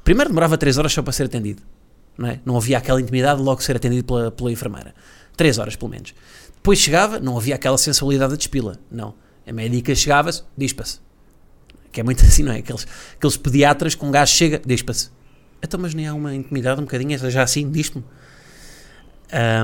Primeiro 0.08 0.30
demorava 0.30 0.58
3 0.58 0.78
horas 0.78 0.94
só 0.94 1.02
para 1.02 1.12
ser 1.12 1.26
atendido. 1.26 1.62
Não, 2.18 2.30
é? 2.30 2.40
não 2.46 2.56
havia 2.56 2.78
aquela 2.78 3.02
intimidade 3.02 3.40
de 3.40 3.44
logo 3.44 3.62
ser 3.62 3.76
atendido 3.76 4.06
pela, 4.06 4.32
pela 4.32 4.50
enfermeira. 4.50 4.96
3 5.36 5.58
horas, 5.58 5.76
pelo 5.76 5.92
menos. 5.92 6.16
Depois 6.56 6.80
chegava, 6.80 7.20
não 7.20 7.38
havia 7.38 7.56
aquela 7.56 7.78
sensualidade 7.78 8.32
de 8.32 8.38
despila. 8.38 8.80
Não. 8.90 9.16
A 9.46 9.52
médica 9.52 9.94
chegava-se, 9.94 10.44
dispa-se. 10.58 11.02
Que 11.92 12.00
é 12.00 12.04
muito 12.06 12.24
assim, 12.24 12.42
não 12.42 12.54
é? 12.54 12.60
Aqueles, 12.60 12.88
aqueles 13.18 13.36
pediatras 13.36 13.96
com 13.96 14.08
um 14.08 14.12
gajo 14.12 14.32
chega, 14.32 14.62
dispa-se. 14.66 15.10
Então, 15.62 15.78
mas 15.78 15.94
nem 15.94 16.08
há 16.08 16.14
uma 16.14 16.34
intimidade 16.34 16.80
um 16.80 16.86
bocadinho, 16.86 17.30
já 17.30 17.44
assim, 17.44 17.70
diz-me. 17.70 18.02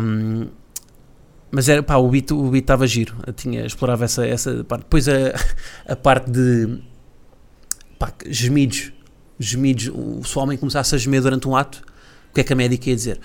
Um, 0.04 0.50
mas 1.50 1.70
era, 1.70 1.82
pá, 1.82 1.96
o 1.96 2.10
beat 2.10 2.30
estava 2.56 2.86
giro. 2.86 3.16
Eu 3.26 3.32
tinha, 3.32 3.66
explorava 3.66 4.04
essa, 4.04 4.28
essa 4.28 4.62
parte. 4.66 4.82
Depois 4.82 5.08
a, 5.08 5.14
a 5.88 5.96
parte 5.96 6.30
de, 6.30 6.84
pá, 7.98 8.14
gemidos. 8.28 8.92
Gemidos. 9.40 9.86
Se 10.28 10.38
o 10.38 10.42
homem 10.42 10.58
começasse 10.58 10.96
a 10.96 10.98
gemer 10.98 11.22
durante 11.22 11.48
um 11.48 11.56
ato, 11.56 11.84
o 12.30 12.34
que 12.34 12.42
é 12.42 12.44
que 12.44 12.54
a 12.54 12.56
médica 12.56 12.90
ia 12.90 12.96
dizer? 12.96 13.20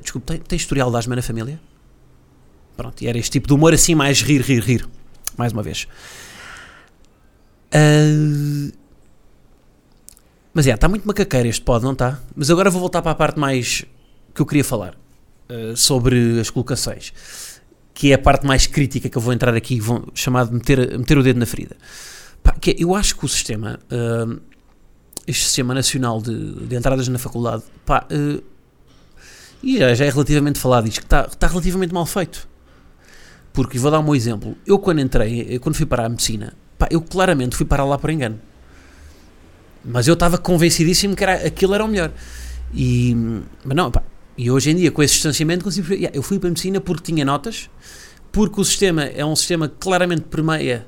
Desculpe, 0.00 0.26
tem, 0.26 0.38
tem 0.38 0.56
historial 0.56 0.90
de 0.90 0.96
asma 0.96 1.16
na 1.16 1.22
família? 1.22 1.58
Pronto, 2.76 3.02
e 3.02 3.06
era 3.06 3.16
este 3.16 3.30
tipo 3.30 3.46
de 3.46 3.54
humor 3.54 3.72
assim, 3.72 3.94
mais 3.94 4.20
rir, 4.20 4.40
rir, 4.40 4.60
rir. 4.60 4.88
Mais 5.36 5.52
uma 5.52 5.62
vez. 5.62 5.86
Uh, 7.74 8.72
mas 10.52 10.66
é, 10.66 10.72
está 10.72 10.88
muito 10.88 11.06
macaqueiro 11.06 11.48
este 11.48 11.62
pod, 11.62 11.84
não 11.84 11.92
está? 11.92 12.20
Mas 12.36 12.50
agora 12.50 12.70
vou 12.70 12.80
voltar 12.80 13.02
para 13.02 13.12
a 13.12 13.14
parte 13.14 13.38
mais 13.38 13.84
que 14.34 14.40
eu 14.40 14.46
queria 14.46 14.64
falar. 14.64 14.94
Uh, 15.48 15.76
sobre 15.76 16.40
as 16.40 16.50
colocações. 16.50 17.12
Que 17.92 18.12
é 18.12 18.14
a 18.14 18.18
parte 18.18 18.46
mais 18.46 18.66
crítica 18.66 19.08
que 19.08 19.16
eu 19.16 19.22
vou 19.22 19.32
entrar 19.32 19.54
aqui, 19.54 19.80
vou, 19.80 20.08
chamado 20.14 20.52
meter, 20.52 20.98
meter 20.98 21.18
o 21.18 21.22
dedo 21.22 21.38
na 21.38 21.46
ferida. 21.46 21.76
Pá, 22.44 22.52
que 22.52 22.76
eu 22.78 22.94
acho 22.94 23.16
que 23.16 23.24
o 23.24 23.28
sistema, 23.28 23.80
uh, 23.90 24.40
este 25.26 25.44
sistema 25.46 25.74
nacional 25.74 26.20
de, 26.20 26.66
de 26.66 26.76
entradas 26.76 27.08
na 27.08 27.18
faculdade, 27.18 27.64
pá, 27.86 28.06
uh, 28.12 28.44
e 29.62 29.78
já, 29.78 29.94
já, 29.94 30.04
é 30.04 30.10
relativamente 30.10 30.58
falado 30.58 30.86
isto, 30.86 31.00
que 31.00 31.06
está, 31.06 31.22
está 31.22 31.46
relativamente 31.46 31.94
mal 31.94 32.04
feito. 32.04 32.46
Porque, 33.50 33.78
vou 33.78 33.90
dar 33.90 33.98
um 34.00 34.14
exemplo, 34.14 34.56
eu 34.66 34.78
quando 34.78 35.00
entrei, 35.00 35.46
eu 35.48 35.58
quando 35.58 35.74
fui 35.74 35.86
para 35.86 36.04
a 36.04 36.08
medicina, 36.08 36.52
pá, 36.78 36.86
eu 36.90 37.00
claramente 37.00 37.56
fui 37.56 37.64
para 37.64 37.82
lá 37.82 37.96
por 37.96 38.10
engano. 38.10 38.38
Mas 39.82 40.06
eu 40.06 40.14
estava 40.14 40.36
convencidíssimo 40.36 41.16
que 41.16 41.24
era, 41.24 41.46
aquilo 41.46 41.74
era 41.74 41.84
o 41.84 41.88
melhor. 41.88 42.12
E, 42.74 43.16
mas 43.64 43.76
não, 43.76 43.90
pá, 43.90 44.02
e 44.36 44.50
hoje 44.50 44.70
em 44.70 44.76
dia, 44.76 44.90
com 44.90 45.02
esse 45.02 45.14
distanciamento, 45.14 45.64
consigo, 45.64 45.94
yeah, 45.94 46.14
eu 46.14 46.22
fui 46.22 46.38
para 46.38 46.48
a 46.48 46.50
medicina 46.50 46.80
porque 46.80 47.12
tinha 47.12 47.24
notas, 47.24 47.70
porque 48.30 48.60
o 48.60 48.64
sistema 48.64 49.04
é 49.04 49.24
um 49.24 49.34
sistema 49.34 49.68
que 49.68 49.76
claramente 49.78 50.22
permeia 50.22 50.86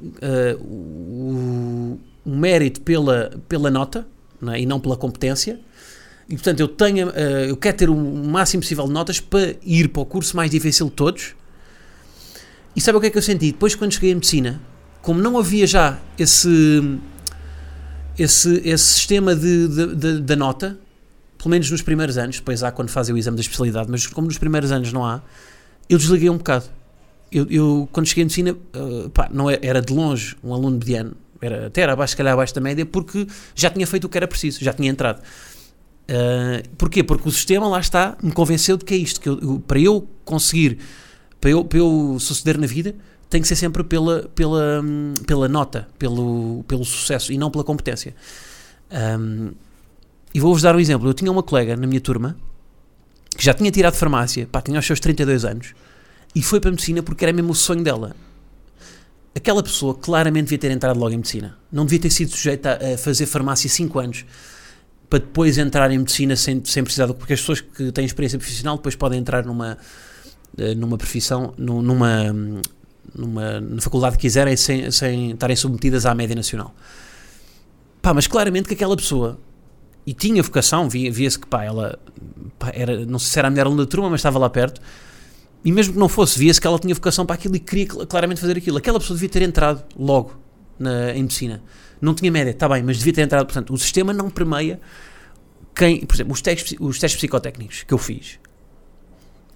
uh, 0.00 0.62
o, 0.62 1.98
o, 2.24 2.36
mérito 2.36 2.80
pela, 2.80 3.30
pela 3.48 3.70
nota 3.70 4.06
não 4.40 4.52
é? 4.52 4.60
e 4.60 4.66
não 4.66 4.80
pela 4.80 4.96
competência. 4.96 5.58
E 6.28 6.34
portanto, 6.34 6.60
eu, 6.60 6.68
tenho, 6.68 7.08
uh, 7.08 7.12
eu 7.48 7.56
quero 7.56 7.76
ter 7.76 7.90
o 7.90 7.96
máximo 7.96 8.62
possível 8.62 8.86
de 8.86 8.92
notas 8.92 9.20
para 9.20 9.54
ir 9.62 9.88
para 9.88 10.02
o 10.02 10.06
curso 10.06 10.36
mais 10.36 10.50
difícil 10.50 10.86
de 10.86 10.92
todos. 10.92 11.34
E 12.74 12.80
sabe 12.80 12.98
o 12.98 13.00
que 13.00 13.06
é 13.06 13.10
que 13.10 13.18
eu 13.18 13.22
senti? 13.22 13.52
Depois, 13.52 13.74
quando 13.74 13.92
cheguei 13.92 14.12
à 14.12 14.14
medicina, 14.14 14.60
como 15.00 15.20
não 15.20 15.38
havia 15.38 15.66
já 15.66 15.98
esse 16.18 16.98
esse, 18.18 18.62
esse 18.64 18.84
sistema 18.84 19.34
de, 19.34 19.68
de, 19.68 19.94
de, 19.94 20.20
de, 20.20 20.36
nota, 20.36 20.78
pelo 21.38 21.50
menos 21.50 21.70
nos 21.70 21.82
primeiros 21.82 22.16
anos, 22.16 22.36
depois 22.36 22.62
há 22.62 22.72
quando 22.72 22.88
fazem 22.88 23.14
o 23.14 23.18
exame 23.18 23.36
da 23.36 23.42
especialidade, 23.42 23.90
mas 23.90 24.06
como 24.06 24.26
nos 24.26 24.38
primeiros 24.38 24.72
anos 24.72 24.92
não 24.92 25.04
há, 25.04 25.20
eu 25.88 25.98
desliguei 25.98 26.30
um 26.30 26.38
bocado. 26.38 26.64
Eu, 27.30 27.46
eu 27.50 27.88
quando 27.92 28.06
cheguei 28.06 28.22
em 28.22 28.26
medicina, 28.26 28.52
uh, 28.52 29.10
pá, 29.10 29.28
não 29.32 29.50
era, 29.50 29.64
é, 29.64 29.68
era, 29.68 29.82
de 29.82 29.92
longe 29.92 30.36
um 30.42 30.54
aluno 30.54 30.78
mediano, 30.78 31.14
era, 31.40 31.66
até 31.66 31.82
era 31.82 31.92
abaixo, 31.92 32.12
se 32.12 32.16
calhar 32.16 32.32
abaixo 32.32 32.54
da 32.54 32.60
média, 32.60 32.86
porque 32.86 33.26
já 33.54 33.68
tinha 33.70 33.86
feito 33.86 34.04
o 34.04 34.08
que 34.08 34.16
era 34.16 34.28
preciso, 34.28 34.64
já 34.64 34.72
tinha 34.72 34.90
entrado. 34.90 35.20
Uh, 36.08 36.68
porquê? 36.78 37.02
Porque 37.02 37.28
o 37.28 37.32
sistema, 37.32 37.66
lá 37.66 37.80
está, 37.80 38.16
me 38.22 38.30
convenceu 38.30 38.76
de 38.76 38.84
que 38.84 38.94
é 38.94 38.96
isto, 38.96 39.20
que 39.20 39.28
eu, 39.28 39.62
para 39.66 39.78
eu 39.80 40.08
conseguir, 40.24 40.78
para 41.40 41.50
eu, 41.50 41.64
para 41.64 41.78
eu 41.78 42.16
suceder 42.20 42.58
na 42.58 42.66
vida, 42.66 42.94
tem 43.28 43.42
que 43.42 43.48
ser 43.48 43.56
sempre 43.56 43.82
pela, 43.82 44.30
pela, 44.34 44.84
pela 45.26 45.48
nota, 45.48 45.88
pelo, 45.98 46.64
pelo 46.68 46.84
sucesso 46.84 47.32
e 47.32 47.38
não 47.38 47.50
pela 47.50 47.64
competência. 47.64 48.14
Um, 49.18 49.50
e 50.32 50.40
vou-vos 50.40 50.62
dar 50.62 50.76
um 50.76 50.80
exemplo. 50.80 51.08
Eu 51.08 51.14
tinha 51.14 51.30
uma 51.30 51.42
colega 51.42 51.76
na 51.76 51.86
minha 51.86 52.00
turma 52.00 52.36
que 53.36 53.44
já 53.44 53.52
tinha 53.52 53.70
tirado 53.70 53.94
farmácia, 53.94 54.46
pá, 54.50 54.60
tinha 54.62 54.78
os 54.78 54.86
seus 54.86 55.00
32 55.00 55.44
anos, 55.44 55.74
e 56.36 56.42
foi 56.42 56.60
para 56.60 56.68
a 56.68 56.72
medicina 56.72 57.02
porque 57.02 57.24
era 57.24 57.32
mesmo 57.32 57.52
o 57.52 57.54
sonho 57.54 57.82
dela. 57.82 58.14
Aquela 59.34 59.62
pessoa 59.62 59.94
claramente 59.94 60.44
devia 60.44 60.58
ter 60.58 60.70
entrado 60.70 61.00
logo 61.00 61.10
em 61.10 61.16
medicina. 61.16 61.56
Não 61.72 61.86
devia 61.86 61.98
ter 61.98 62.10
sido 62.10 62.30
sujeita 62.30 62.78
a, 62.78 62.98
fazer 62.98 63.24
farmácia 63.24 63.70
5 63.70 63.98
anos 63.98 64.26
para 65.08 65.20
depois 65.20 65.56
entrar 65.56 65.90
em 65.90 65.96
medicina 65.96 66.36
sem, 66.36 66.62
sem 66.62 66.84
precisar. 66.84 67.06
Porque 67.14 67.32
as 67.32 67.40
pessoas 67.40 67.62
que 67.62 67.90
têm 67.90 68.04
experiência 68.04 68.38
profissional 68.38 68.76
depois 68.76 68.94
podem 68.94 69.18
entrar 69.18 69.46
numa, 69.46 69.78
eh, 70.58 70.74
numa 70.74 70.98
profissão, 70.98 71.54
numa, 71.56 72.30
numa, 73.14 73.58
na 73.58 73.80
faculdade 73.80 74.16
que 74.16 74.22
quiserem 74.22 74.58
sem, 74.58 74.90
sem 74.90 75.30
estarem 75.30 75.56
submetidas 75.56 76.04
à 76.04 76.14
média 76.14 76.36
nacional. 76.36 76.74
Pá, 78.02 78.12
mas 78.12 78.26
claramente 78.26 78.68
que 78.68 78.74
aquela 78.74 78.94
pessoa 78.94 79.38
e 80.06 80.12
tinha 80.12 80.42
vocação, 80.42 80.86
via-se 80.86 81.16
via 81.16 81.30
que 81.30 81.46
pá, 81.46 81.64
ela 81.64 81.98
pá, 82.58 82.72
era, 82.74 83.06
não 83.06 83.18
sei 83.18 83.32
se 83.32 83.38
era 83.38 83.48
a 83.48 83.50
melhor 83.50 83.68
aluna 83.68 83.84
da 83.84 83.90
turma, 83.90 84.10
mas 84.10 84.20
estava 84.20 84.38
lá 84.38 84.50
perto. 84.50 84.82
E 85.64 85.72
mesmo 85.72 85.94
que 85.94 85.98
não 85.98 86.08
fosse, 86.08 86.38
via-se 86.38 86.60
que 86.60 86.66
ela 86.66 86.78
tinha 86.78 86.94
vocação 86.94 87.26
para 87.26 87.34
aquilo 87.34 87.56
e 87.56 87.58
queria 87.58 87.86
claramente 87.86 88.40
fazer 88.40 88.56
aquilo. 88.56 88.76
Aquela 88.76 89.00
pessoa 89.00 89.16
devia 89.16 89.28
ter 89.28 89.42
entrado 89.42 89.84
logo 89.98 90.36
na, 90.78 91.12
em 91.12 91.22
medicina. 91.22 91.62
Não 92.00 92.14
tinha 92.14 92.30
média, 92.30 92.50
está 92.50 92.68
bem, 92.68 92.82
mas 92.82 92.98
devia 92.98 93.12
ter 93.12 93.22
entrado. 93.22 93.46
Portanto, 93.46 93.72
o 93.72 93.78
sistema 93.78 94.12
não 94.12 94.30
permeia 94.30 94.80
quem. 95.74 96.04
Por 96.06 96.14
exemplo, 96.14 96.32
os 96.32 96.40
testes, 96.40 96.76
os 96.78 96.98
testes 96.98 97.18
psicotécnicos 97.18 97.82
que 97.82 97.92
eu 97.92 97.98
fiz. 97.98 98.38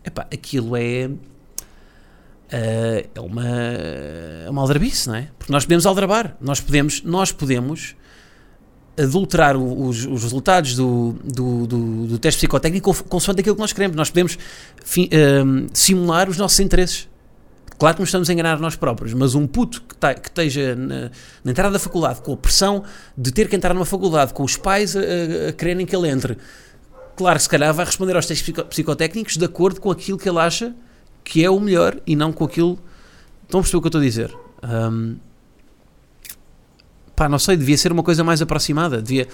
Epá, 0.04 0.22
aquilo 0.32 0.76
é 0.76 1.10
uh, 2.50 3.10
é 3.14 3.20
uma, 3.20 3.48
é 3.48 4.50
uma 4.50 4.62
aldrabice, 4.62 5.08
não 5.08 5.16
é? 5.16 5.28
Porque 5.38 5.52
nós 5.52 5.64
podemos 5.64 5.86
aldrabar, 5.86 6.36
nós 6.40 6.60
podemos, 6.60 7.02
nós 7.02 7.32
podemos 7.32 7.94
adulterar 9.02 9.56
os, 9.56 10.04
os 10.04 10.22
resultados 10.22 10.74
do, 10.74 11.14
do, 11.24 11.66
do, 11.66 12.06
do, 12.06 12.18
teste 12.18 12.38
psicotécnico 12.38 12.94
consoante 13.04 13.40
aquilo 13.40 13.54
que 13.54 13.60
nós 13.60 13.72
queremos. 13.72 13.96
Nós 13.96 14.10
podemos 14.10 14.38
fi, 14.84 15.08
uh, 15.08 15.68
simular 15.72 16.28
os 16.28 16.36
nossos 16.36 16.60
interesses. 16.60 17.08
Claro 17.78 17.96
que 17.96 18.02
nos 18.02 18.08
estamos 18.08 18.28
a 18.28 18.32
enganar 18.32 18.60
nós 18.60 18.76
próprios, 18.76 19.14
mas 19.14 19.34
um 19.34 19.46
puto 19.46 19.80
que, 19.80 19.96
tá, 19.96 20.12
que 20.12 20.28
esteja 20.28 20.76
na, 20.76 21.10
na, 21.42 21.50
entrada 21.50 21.72
da 21.72 21.78
faculdade, 21.78 22.20
com 22.20 22.34
a 22.34 22.36
pressão 22.36 22.84
de 23.16 23.32
ter 23.32 23.48
que 23.48 23.56
entrar 23.56 23.72
numa 23.72 23.86
faculdade, 23.86 24.34
com 24.34 24.42
os 24.42 24.54
pais 24.54 24.94
a, 24.94 25.00
a 25.48 25.52
quererem 25.52 25.86
que 25.86 25.96
ele 25.96 26.06
entre, 26.06 26.36
claro 27.16 27.36
que 27.36 27.42
se 27.42 27.48
calhar 27.48 27.72
vai 27.72 27.86
responder 27.86 28.14
aos 28.14 28.26
testes 28.26 28.54
psicotécnicos 28.68 29.38
de 29.38 29.44
acordo 29.46 29.80
com 29.80 29.90
aquilo 29.90 30.18
que 30.18 30.28
ele 30.28 30.38
acha 30.38 30.74
que 31.24 31.44
é 31.44 31.48
o 31.48 31.58
melhor 31.58 31.96
e 32.06 32.16
não 32.16 32.32
com 32.32 32.44
aquilo. 32.44 32.78
Estão 33.44 33.60
a 33.60 33.62
perceber 33.62 33.78
o 33.78 33.80
que 33.80 33.86
eu 33.86 33.88
estou 33.88 34.00
a 34.00 34.04
dizer? 34.04 34.38
Um, 34.62 35.16
pá, 37.20 37.28
não 37.28 37.38
sei, 37.38 37.54
devia 37.54 37.76
ser 37.76 37.92
uma 37.92 38.02
coisa 38.02 38.24
mais 38.24 38.40
aproximada. 38.40 39.02
Devia, 39.02 39.28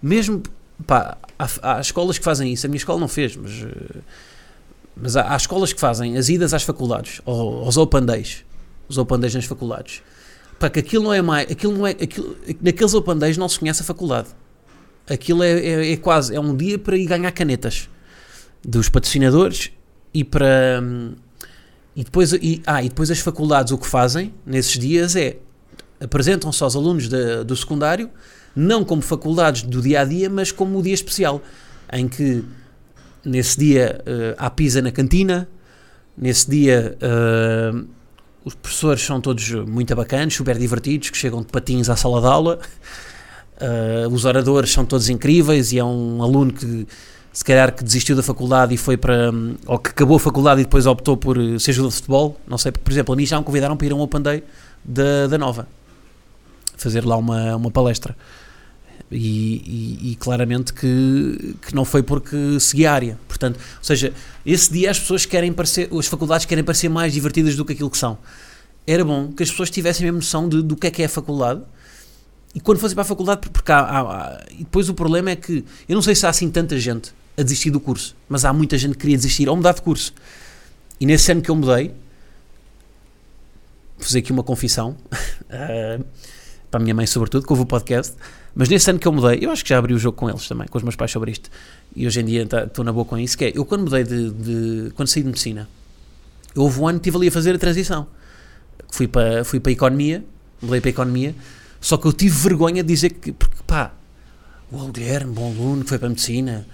mesmo, 0.00 0.40
pá, 0.86 1.18
há, 1.36 1.48
há 1.60 1.80
escolas 1.80 2.18
que 2.18 2.24
fazem 2.24 2.52
isso. 2.52 2.64
A 2.64 2.68
minha 2.68 2.76
escola 2.76 3.00
não 3.00 3.08
fez, 3.08 3.34
mas, 3.34 3.50
eh, 3.64 4.00
mas 4.96 5.16
há, 5.16 5.32
há 5.32 5.36
escolas 5.36 5.72
que 5.72 5.80
fazem 5.80 6.16
as 6.16 6.28
idas 6.28 6.54
às 6.54 6.62
faculdades, 6.62 7.20
aos 7.26 7.76
open 7.76 8.06
days, 8.06 8.44
os 8.88 8.96
open 8.96 9.18
days 9.18 9.34
nas 9.34 9.44
faculdades. 9.44 10.04
Pá, 10.56 10.70
que 10.70 10.78
aquilo 10.78 11.02
não 11.02 11.12
é 11.12 11.20
mais, 11.20 11.50
aquilo 11.50 11.76
não 11.76 11.84
é, 11.84 11.90
aquilo, 11.90 12.36
naqueles 12.62 12.94
open 12.94 13.18
days 13.18 13.36
não 13.36 13.48
se 13.48 13.58
conhece 13.58 13.82
a 13.82 13.84
faculdade. 13.84 14.28
Aquilo 15.10 15.42
é, 15.42 15.50
é, 15.50 15.92
é 15.94 15.96
quase, 15.96 16.32
é 16.32 16.38
um 16.38 16.56
dia 16.56 16.78
para 16.78 16.96
ir 16.96 17.06
ganhar 17.06 17.32
canetas 17.32 17.88
dos 18.64 18.88
patrocinadores 18.88 19.72
e 20.14 20.22
para. 20.22 20.80
E 21.96 22.04
depois, 22.04 22.32
e, 22.34 22.62
ah, 22.66 22.84
e 22.84 22.88
depois 22.88 23.10
as 23.10 23.18
faculdades 23.18 23.72
o 23.72 23.78
que 23.78 23.86
fazem 23.86 24.32
nesses 24.44 24.78
dias 24.78 25.16
é 25.16 25.38
apresentam-se 26.00 26.62
aos 26.62 26.76
alunos 26.76 27.08
de, 27.08 27.44
do 27.44 27.56
secundário, 27.56 28.10
não 28.54 28.84
como 28.84 29.02
faculdades 29.02 29.62
do 29.62 29.80
dia 29.80 30.00
a 30.00 30.04
dia, 30.04 30.30
mas 30.30 30.50
como 30.50 30.78
o 30.78 30.82
dia 30.82 30.94
especial, 30.94 31.42
em 31.92 32.08
que 32.08 32.44
nesse 33.24 33.58
dia 33.58 34.00
uh, 34.02 34.34
há 34.38 34.48
pizza 34.48 34.80
na 34.80 34.90
cantina, 34.90 35.48
nesse 36.16 36.48
dia 36.48 36.96
uh, 37.02 37.86
os 38.44 38.54
professores 38.54 39.02
são 39.02 39.20
todos 39.20 39.50
muito 39.50 39.94
bacanas, 39.94 40.34
super 40.34 40.56
divertidos, 40.56 41.10
que 41.10 41.16
chegam 41.18 41.40
de 41.40 41.48
patins 41.48 41.88
à 41.88 41.96
sala 41.96 42.20
de 42.20 42.26
aula, 42.26 42.58
uh, 43.60 44.08
os 44.08 44.24
oradores 44.24 44.70
são 44.70 44.84
todos 44.84 45.08
incríveis 45.08 45.72
e 45.72 45.78
é 45.78 45.84
um 45.84 46.22
aluno 46.22 46.52
que 46.52 46.86
se 47.32 47.44
calhar 47.44 47.74
que 47.74 47.84
desistiu 47.84 48.16
da 48.16 48.22
faculdade 48.22 48.72
e 48.72 48.78
foi 48.78 48.96
para. 48.96 49.30
ou 49.66 49.78
que 49.78 49.90
acabou 49.90 50.16
a 50.16 50.20
faculdade 50.20 50.62
e 50.62 50.64
depois 50.64 50.86
optou 50.86 51.18
por 51.18 51.36
ser 51.60 51.72
jogador 51.72 51.90
de 51.90 51.96
futebol. 51.96 52.40
Não 52.48 52.56
sei, 52.56 52.72
por 52.72 52.90
exemplo, 52.90 53.12
a 53.12 53.16
mim 53.16 53.26
já 53.26 53.38
me 53.38 53.44
convidaram 53.44 53.76
para 53.76 53.86
ir 53.86 53.92
a 53.92 53.94
um 53.94 54.00
Open 54.00 54.22
Day 54.22 54.42
da, 54.82 55.26
da 55.26 55.36
Nova, 55.36 55.68
fazer 56.76 57.04
lá 57.04 57.16
uma, 57.16 57.56
uma 57.56 57.70
palestra. 57.70 58.16
E, 59.10 59.98
e, 60.00 60.10
e, 60.12 60.16
claramente 60.16 60.72
que, 60.72 61.54
que 61.62 61.74
não 61.74 61.84
foi 61.84 62.02
porque 62.02 62.58
segui 62.58 62.86
a 62.86 62.92
área. 62.92 63.18
Portanto, 63.28 63.56
ou 63.56 63.84
seja, 63.84 64.12
esse 64.44 64.72
dia 64.72 64.90
as 64.90 64.98
pessoas 64.98 65.24
querem 65.24 65.52
parecer, 65.52 65.88
as 65.96 66.06
faculdades 66.08 66.44
querem 66.44 66.64
parecer 66.64 66.88
mais 66.88 67.12
divertidas 67.12 67.54
do 67.54 67.64
que 67.64 67.72
aquilo 67.72 67.88
que 67.90 67.98
são. 67.98 68.18
Era 68.84 69.04
bom 69.04 69.30
que 69.32 69.42
as 69.44 69.50
pessoas 69.50 69.70
tivessem 69.70 70.02
a 70.04 70.12
mesma 70.12 70.18
noção 70.18 70.48
de, 70.48 70.60
do 70.62 70.74
que 70.76 70.88
é 70.88 70.90
que 70.90 71.02
é 71.02 71.06
a 71.06 71.08
faculdade 71.08 71.60
E 72.54 72.58
quando 72.60 72.78
fosse 72.78 72.94
para 72.94 73.02
a 73.02 73.04
faculdade, 73.04 73.48
porque 73.50 73.70
há, 73.70 73.78
há- 73.78 74.00
há- 74.00 74.44
e 74.50 74.58
depois 74.58 74.88
o 74.88 74.94
problema 74.94 75.30
é 75.30 75.36
que 75.36 75.64
eu 75.88 75.94
não 75.94 76.02
sei 76.02 76.14
se 76.14 76.24
há 76.26 76.30
assim 76.30 76.50
tanta 76.50 76.78
gente 76.78 77.12
a 77.36 77.42
desistir 77.42 77.70
do 77.70 77.78
curso, 77.78 78.16
mas 78.28 78.44
há 78.44 78.52
muita 78.52 78.76
gente 78.78 78.92
que 78.94 79.00
queria 79.00 79.16
desistir 79.16 79.48
ou 79.48 79.54
mudar 79.54 79.72
de 79.74 79.82
curso. 79.82 80.12
E 80.98 81.04
nesse 81.06 81.30
ano 81.30 81.42
que 81.42 81.50
eu 81.50 81.54
mudei, 81.54 81.88
vou 83.96 84.04
fazer 84.06 84.18
aqui 84.20 84.32
uma 84.32 84.42
confissão 84.42 84.96
eh, 85.48 86.00
para 86.76 86.82
a 86.82 86.84
minha 86.84 86.94
mãe, 86.94 87.06
sobretudo, 87.06 87.46
que 87.46 87.52
houve 87.52 87.62
o 87.62 87.66
podcast. 87.66 88.14
Mas 88.54 88.68
nesse 88.68 88.88
ano 88.90 88.98
que 88.98 89.08
eu 89.08 89.12
mudei, 89.12 89.38
eu 89.42 89.50
acho 89.50 89.62
que 89.62 89.70
já 89.70 89.78
abri 89.78 89.94
o 89.94 89.98
jogo 89.98 90.16
com 90.16 90.28
eles 90.30 90.46
também, 90.46 90.66
com 90.68 90.76
os 90.78 90.84
meus 90.84 90.94
pais 90.96 91.10
sobre 91.10 91.30
isto. 91.30 91.50
E 91.94 92.06
hoje 92.06 92.20
em 92.20 92.24
dia 92.24 92.46
tá- 92.46 92.64
estou 92.64 92.84
na 92.84 92.92
boa 92.92 93.04
com 93.04 93.18
isso. 93.18 93.36
Que 93.36 93.46
é, 93.46 93.52
eu 93.54 93.64
quando 93.64 93.82
mudei 93.84 94.04
de, 94.04 94.30
de- 94.30 94.90
quando 94.94 95.08
saí 95.08 95.22
de 95.22 95.28
medicina, 95.28 95.68
houve 96.54 96.80
um 96.80 96.88
ano 96.88 96.98
que 97.00 97.08
estive 97.08 97.16
ali 97.16 97.28
a 97.28 97.32
fazer 97.32 97.54
a 97.54 97.58
transição. 97.58 98.06
Fui 98.90 99.08
para, 99.08 99.44
fui 99.44 99.58
para 99.60 99.70
a 99.70 99.74
economia, 99.74 100.24
mudei 100.62 100.80
para 100.80 100.88
a 100.88 100.92
economia, 100.92 101.34
só 101.80 101.96
que 101.96 102.06
eu 102.06 102.12
tive 102.12 102.34
vergonha 102.36 102.82
de 102.82 102.88
dizer 102.88 103.10
que, 103.10 103.32
porque 103.32 103.56
pá, 103.66 103.92
o 104.72 104.86
Guilherme, 104.88 105.32
bom 105.32 105.50
aluno, 105.52 105.82
que 105.82 105.88
foi 105.88 105.98
para 105.98 106.06
a 106.06 106.10
medicina, 106.10 106.66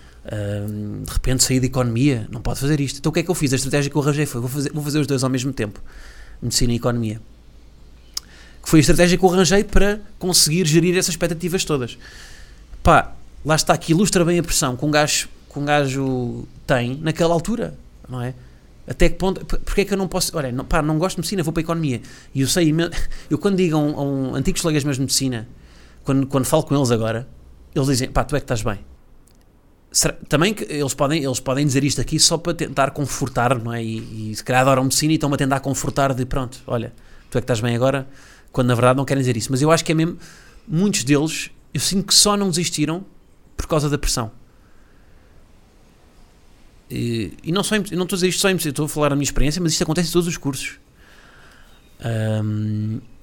hum, 0.68 1.02
de 1.04 1.12
repente 1.12 1.42
saí 1.42 1.58
de 1.58 1.66
economia, 1.66 2.28
não 2.30 2.40
pode 2.40 2.60
fazer 2.60 2.80
isto. 2.80 2.98
Então 2.98 3.10
o 3.10 3.12
que 3.12 3.20
é 3.20 3.22
que 3.22 3.30
eu 3.30 3.34
fiz? 3.34 3.52
A 3.52 3.56
estratégia 3.56 3.90
que 3.90 3.96
eu 3.96 4.02
arranjei 4.02 4.26
foi: 4.26 4.40
vou 4.40 4.50
fazer, 4.50 4.72
vou 4.72 4.82
fazer 4.84 5.00
os 5.00 5.06
dois 5.06 5.24
ao 5.24 5.30
mesmo 5.30 5.52
tempo, 5.52 5.80
medicina 6.40 6.72
e 6.72 6.76
economia. 6.76 7.20
Que 8.62 8.68
foi 8.68 8.78
a 8.78 8.80
estratégia 8.80 9.18
que 9.18 9.24
eu 9.24 9.30
arranjei 9.30 9.64
para 9.64 10.00
conseguir 10.18 10.66
gerir 10.66 10.96
essas 10.96 11.10
expectativas 11.10 11.64
todas. 11.64 11.98
Pá, 12.82 13.12
lá 13.44 13.54
está, 13.56 13.76
que 13.76 13.92
ilustra 13.92 14.24
bem 14.24 14.38
a 14.38 14.42
pressão 14.42 14.76
que 14.76 14.84
um 14.84 14.90
gajo, 14.90 15.28
que 15.52 15.58
um 15.58 15.64
gajo 15.64 16.46
tem 16.66 16.96
naquela 17.02 17.34
altura, 17.34 17.76
não 18.08 18.20
é? 18.22 18.34
Até 18.86 19.08
que 19.08 19.14
ponto, 19.16 19.44
porque 19.44 19.82
é 19.82 19.84
que 19.84 19.94
eu 19.94 19.98
não 19.98 20.08
posso, 20.08 20.36
olha, 20.36 20.50
não, 20.50 20.64
pá, 20.64 20.82
não 20.82 20.98
gosto 20.98 21.16
de 21.16 21.20
medicina, 21.20 21.42
vou 21.42 21.52
para 21.52 21.60
a 21.60 21.64
economia. 21.64 22.00
E 22.34 22.40
eu 22.40 22.48
sei, 22.48 22.74
eu 23.30 23.38
quando 23.38 23.56
digo 23.56 23.76
a 23.76 23.80
um, 23.80 23.96
a 23.98 24.02
um 24.02 24.34
antigos 24.34 24.60
colegas 24.60 24.82
meus 24.84 24.96
de 24.96 25.02
medicina, 25.02 25.48
quando, 26.04 26.26
quando 26.26 26.44
falo 26.44 26.64
com 26.64 26.74
eles 26.76 26.90
agora, 26.90 27.28
eles 27.74 27.86
dizem, 27.88 28.10
pá, 28.10 28.24
tu 28.24 28.34
é 28.36 28.40
que 28.40 28.44
estás 28.44 28.62
bem. 28.62 28.78
Será- 29.90 30.16
também 30.28 30.52
que 30.54 30.64
eles 30.64 30.94
podem, 30.94 31.22
eles 31.22 31.38
podem 31.38 31.64
dizer 31.64 31.84
isto 31.84 32.00
aqui 32.00 32.18
só 32.18 32.38
para 32.38 32.54
tentar 32.54 32.90
confortar, 32.90 33.58
não 33.58 33.72
é? 33.72 33.82
E, 33.84 34.30
e 34.30 34.34
se 34.34 34.42
calhar 34.42 34.62
adoram 34.62 34.84
medicina 34.84 35.12
e 35.12 35.14
estão-me 35.16 35.34
a 35.34 35.38
tentar 35.38 35.60
confortar 35.60 36.12
de 36.14 36.24
pronto, 36.24 36.58
olha, 36.66 36.92
tu 37.30 37.38
é 37.38 37.40
que 37.40 37.44
estás 37.44 37.60
bem 37.60 37.76
agora, 37.76 38.06
quando 38.52 38.68
na 38.68 38.74
verdade 38.74 38.96
não 38.96 39.04
querem 39.04 39.20
dizer 39.20 39.36
isso. 39.36 39.50
Mas 39.50 39.62
eu 39.62 39.70
acho 39.70 39.84
que 39.84 39.92
é 39.92 39.94
mesmo, 39.94 40.18
muitos 40.68 41.02
deles, 41.04 41.50
eu 41.72 41.80
sinto 41.80 42.06
que 42.06 42.14
só 42.14 42.36
não 42.36 42.48
desistiram 42.50 43.04
por 43.56 43.66
causa 43.66 43.88
da 43.88 43.98
pressão. 43.98 44.30
E, 46.90 47.32
e 47.42 47.52
não, 47.52 47.62
só 47.62 47.76
eu 47.76 47.82
não 47.92 48.02
estou 48.02 48.16
a 48.16 48.18
dizer 48.18 48.28
isto 48.28 48.40
só 48.40 48.50
em 48.50 48.56
estou 48.56 48.84
a 48.84 48.88
falar 48.88 49.08
da 49.08 49.16
minha 49.16 49.24
experiência, 49.24 49.62
mas 49.62 49.72
isto 49.72 49.82
acontece 49.82 50.10
em 50.10 50.12
todos 50.12 50.28
os 50.28 50.36
cursos. 50.36 50.78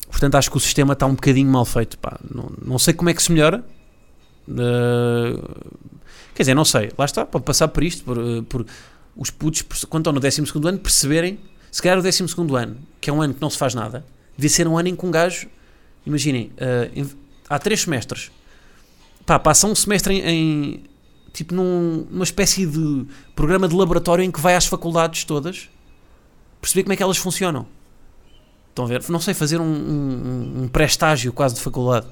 Portanto, 0.10 0.36
acho 0.36 0.50
que 0.50 0.58
o 0.58 0.60
sistema 0.60 0.94
está 0.94 1.06
um 1.06 1.14
bocadinho 1.14 1.50
mal 1.50 1.66
feito. 1.66 1.98
pá. 2.00 2.20
Não, 2.34 2.52
não 2.66 2.80
sei 2.80 2.94
como 2.94 3.10
é 3.10 3.14
que 3.14 3.22
se 3.22 3.32
melhora. 3.32 3.64
Ah, 4.50 5.66
quer 6.34 6.44
dizer, 6.44 6.56
não 6.56 6.66
sei. 6.66 6.92
Lá 6.98 7.06
está, 7.06 7.26
pode 7.26 7.46
passar 7.46 7.68
por 7.68 7.84
isto, 7.84 8.04
por, 8.04 8.18
eh, 8.18 8.42
por 8.48 8.66
os 9.16 9.30
putos, 9.30 9.62
quando 9.86 10.02
estão 10.02 10.14
no 10.14 10.20
12 10.20 10.42
ano, 10.68 10.80
perceberem. 10.80 11.40
Se 11.72 11.82
calhar 11.82 12.00
o 12.00 12.02
12 12.02 12.24
ano, 12.58 12.78
que 13.00 13.10
é 13.10 13.14
um 13.14 13.22
ano 13.22 13.36
que 13.36 13.42
não 13.42 13.50
se 13.50 13.58
faz 13.58 13.76
nada, 13.76 14.04
devia 14.40 14.50
ser 14.50 14.68
um 14.68 14.78
ano 14.78 14.88
em 14.88 14.96
que 14.96 15.06
um 15.06 15.12
gajo. 15.12 15.48
Imaginem, 16.06 16.52
ah, 16.60 16.90
em- 16.96 17.10
há 17.50 17.60
três 17.60 17.82
semestres. 17.82 18.32
Pá, 19.26 19.38
passa 19.38 19.68
um 19.68 19.76
semestre 19.76 20.14
em, 20.16 20.22
em- 20.28 20.84
tipo 21.34 21.54
num- 21.54 22.08
numa 22.10 22.24
espécie 22.24 22.66
de 22.66 23.06
programa 23.36 23.68
de 23.68 23.76
laboratório 23.76 24.24
em 24.24 24.32
que 24.32 24.40
vai 24.40 24.56
às 24.56 24.66
faculdades 24.66 25.24
todas 25.24 25.70
perceber 26.62 26.84
como 26.84 26.94
é 26.94 26.96
que 26.98 27.04
elas 27.04 27.18
funcionam. 27.18 27.66
Estão 28.70 28.86
a 28.86 28.88
ver? 28.88 29.04
Não 29.10 29.20
sei, 29.20 29.34
fazer 29.34 29.60
um, 29.60 29.66
um, 29.66 30.64
um 30.64 30.68
pré-estágio 30.68 31.32
quase 31.34 31.56
de 31.56 31.62
faculdade. 31.62 32.08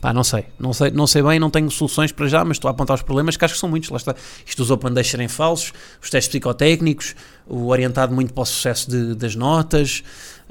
Pá, 0.00 0.12
não 0.12 0.22
sei. 0.22 0.44
não 0.60 0.72
sei. 0.72 0.90
Não 0.92 1.06
sei 1.06 1.22
bem, 1.22 1.40
não 1.40 1.50
tenho 1.50 1.68
soluções 1.70 2.12
para 2.12 2.28
já, 2.28 2.44
mas 2.44 2.56
estou 2.56 2.68
a 2.68 2.72
apontar 2.72 2.94
os 2.94 3.02
problemas 3.02 3.36
que 3.36 3.44
acho 3.44 3.54
que 3.54 3.60
são 3.60 3.68
muitos. 3.68 3.88
Lá 3.90 3.96
está. 3.96 4.14
Isto 4.46 4.58
dos 4.58 4.70
open 4.70 4.92
serem 5.02 5.26
falsos, 5.26 5.72
os 6.00 6.08
testes 6.10 6.28
psicotécnicos, 6.28 7.16
o 7.46 7.66
orientado 7.68 8.14
muito 8.14 8.32
para 8.32 8.42
o 8.42 8.46
sucesso 8.46 8.88
de- 8.90 9.14
das 9.16 9.34
notas. 9.34 10.04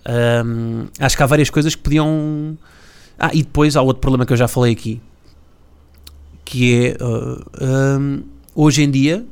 Hum, 0.07 0.87
acho 0.99 1.17
que 1.17 1.23
há 1.23 1.25
várias 1.25 1.49
coisas 1.49 1.75
que 1.75 1.81
podiam. 1.81 2.57
Ah, 3.19 3.31
e 3.33 3.43
depois 3.43 3.75
há 3.75 3.81
outro 3.81 3.99
problema 3.99 4.25
que 4.25 4.31
eu 4.31 4.37
já 4.37 4.47
falei 4.47 4.71
aqui, 4.71 5.01
que 6.45 6.95
é 6.97 7.03
uh, 7.03 7.99
um, 7.99 8.23
hoje 8.55 8.83
em 8.83 8.91
dia 8.91 9.25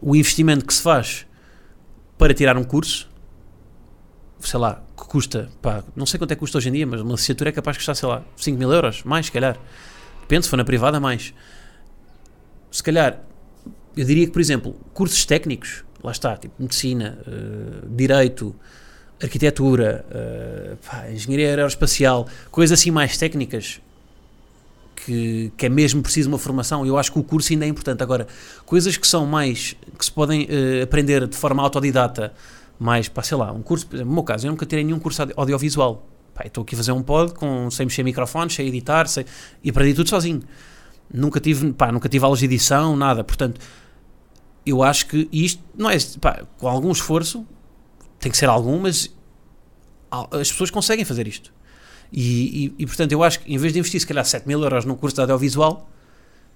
o 0.00 0.16
investimento 0.16 0.64
que 0.64 0.72
se 0.72 0.82
faz 0.82 1.26
para 2.16 2.32
tirar 2.32 2.56
um 2.56 2.64
curso, 2.64 3.08
sei 4.40 4.58
lá, 4.58 4.82
que 4.96 5.04
custa, 5.04 5.50
pá, 5.60 5.84
não 5.94 6.06
sei 6.06 6.18
quanto 6.18 6.32
é 6.32 6.34
que 6.34 6.40
custa 6.40 6.58
hoje 6.58 6.70
em 6.70 6.72
dia, 6.72 6.86
mas 6.86 7.02
uma 7.02 7.12
licenciatura 7.12 7.50
é 7.50 7.52
capaz 7.52 7.74
de 7.74 7.80
custar, 7.80 7.94
sei 7.94 8.08
lá, 8.08 8.22
5 8.36 8.58
mil 8.58 8.72
euros, 8.72 9.02
mais 9.04 9.26
se 9.26 9.32
calhar. 9.32 9.58
Depende, 10.22 10.44
se 10.44 10.50
for 10.50 10.56
na 10.56 10.64
privada, 10.64 10.98
mais. 10.98 11.34
Se 12.70 12.82
calhar, 12.82 13.22
eu 13.96 14.04
diria 14.04 14.26
que, 14.26 14.32
por 14.32 14.40
exemplo, 14.40 14.74
cursos 14.94 15.24
técnicos, 15.26 15.84
lá 16.02 16.12
está, 16.12 16.36
tipo 16.36 16.54
medicina, 16.58 17.18
uh, 17.26 17.88
direito, 17.94 18.56
arquitetura, 19.22 20.04
uh, 20.10 20.76
pá, 20.86 21.10
engenharia 21.10 21.48
aeroespacial, 21.48 22.26
coisas 22.50 22.78
assim 22.78 22.90
mais 22.90 23.16
técnicas, 23.18 23.80
que, 24.96 25.52
que 25.56 25.66
é 25.66 25.68
mesmo 25.68 26.02
preciso 26.02 26.28
uma 26.28 26.38
formação, 26.38 26.86
eu 26.86 26.98
acho 26.98 27.12
que 27.12 27.18
o 27.18 27.22
curso 27.22 27.52
ainda 27.52 27.64
é 27.64 27.68
importante. 27.68 28.02
Agora, 28.02 28.26
coisas 28.66 28.96
que 28.96 29.06
são 29.06 29.26
mais, 29.26 29.74
que 29.98 30.04
se 30.04 30.12
podem 30.12 30.46
eh, 30.50 30.82
aprender 30.82 31.26
de 31.26 31.36
forma 31.36 31.62
autodidata, 31.62 32.32
mais, 32.78 33.08
pá, 33.08 33.22
sei 33.22 33.36
lá, 33.36 33.52
um 33.52 33.62
curso, 33.62 33.86
por 33.86 33.96
exemplo, 33.96 34.10
no 34.10 34.14
meu 34.14 34.24
caso, 34.24 34.46
eu 34.46 34.50
nunca 34.50 34.66
tirei 34.66 34.84
nenhum 34.84 34.98
curso 34.98 35.22
audio- 35.22 35.34
audiovisual. 35.38 36.06
Estou 36.44 36.62
aqui 36.62 36.74
a 36.74 36.78
fazer 36.78 36.92
um 36.92 37.02
pod 37.02 37.34
com, 37.34 37.70
sem 37.70 37.84
mexer 37.84 38.02
microfones, 38.02 38.54
sem 38.54 38.66
editar, 38.66 39.06
sem, 39.06 39.26
e 39.62 39.68
aprendi 39.68 39.92
tudo 39.92 40.08
sozinho. 40.08 40.42
Nunca 41.12 41.38
tive, 41.40 41.72
pá, 41.74 41.92
nunca 41.92 42.08
tive 42.08 42.24
aulas 42.24 42.38
de 42.38 42.46
edição, 42.46 42.96
nada. 42.96 43.22
Portanto, 43.22 43.60
eu 44.64 44.82
acho 44.82 45.06
que 45.06 45.28
isto 45.30 45.62
não 45.76 45.90
é, 45.90 45.98
pá, 46.18 46.42
com 46.56 46.66
algum 46.66 46.90
esforço, 46.92 47.46
tem 48.20 48.30
que 48.30 48.38
ser 48.38 48.48
algum, 48.48 48.78
mas 48.78 49.10
as 50.10 50.50
pessoas 50.50 50.70
conseguem 50.70 51.04
fazer 51.04 51.26
isto. 51.26 51.52
E, 52.12 52.66
e, 52.66 52.74
e, 52.80 52.86
portanto, 52.86 53.12
eu 53.12 53.22
acho 53.22 53.40
que 53.40 53.52
em 53.52 53.56
vez 53.56 53.72
de 53.72 53.78
investir, 53.78 54.00
se 54.00 54.06
calhar, 54.06 54.24
7 54.24 54.46
mil 54.46 54.62
euros 54.62 54.84
num 54.84 54.94
curso 54.94 55.14
de 55.14 55.22
audiovisual, 55.22 55.88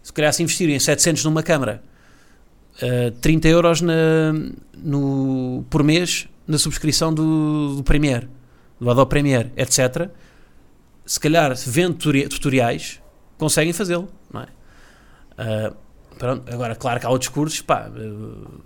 se 0.02 0.12
calhar, 0.12 0.32
se 0.32 0.42
investirem 0.42 0.78
700 0.78 1.24
numa 1.24 1.42
câmara, 1.42 1.82
uh, 2.82 3.10
30 3.20 3.48
euros 3.48 3.80
na, 3.80 4.32
no, 4.76 5.64
por 5.70 5.82
mês 5.82 6.28
na 6.46 6.58
subscrição 6.58 7.14
do, 7.14 7.76
do 7.76 7.82
Premiere, 7.82 8.28
do 8.78 8.90
Adobe 8.90 9.08
Premiere, 9.08 9.50
etc. 9.56 10.10
Se 11.06 11.18
calhar, 11.18 11.54
vendo 11.66 11.94
tutori- 11.94 12.28
tutoriais, 12.28 13.00
conseguem 13.38 13.72
fazê-lo, 13.72 14.08
não 14.32 14.42
é? 14.42 14.46
Uh, 15.70 15.76
pronto, 16.18 16.52
agora, 16.52 16.74
claro 16.74 17.00
que 17.00 17.06
há 17.06 17.10
outros 17.10 17.28
cursos, 17.28 17.60
pá, 17.60 17.90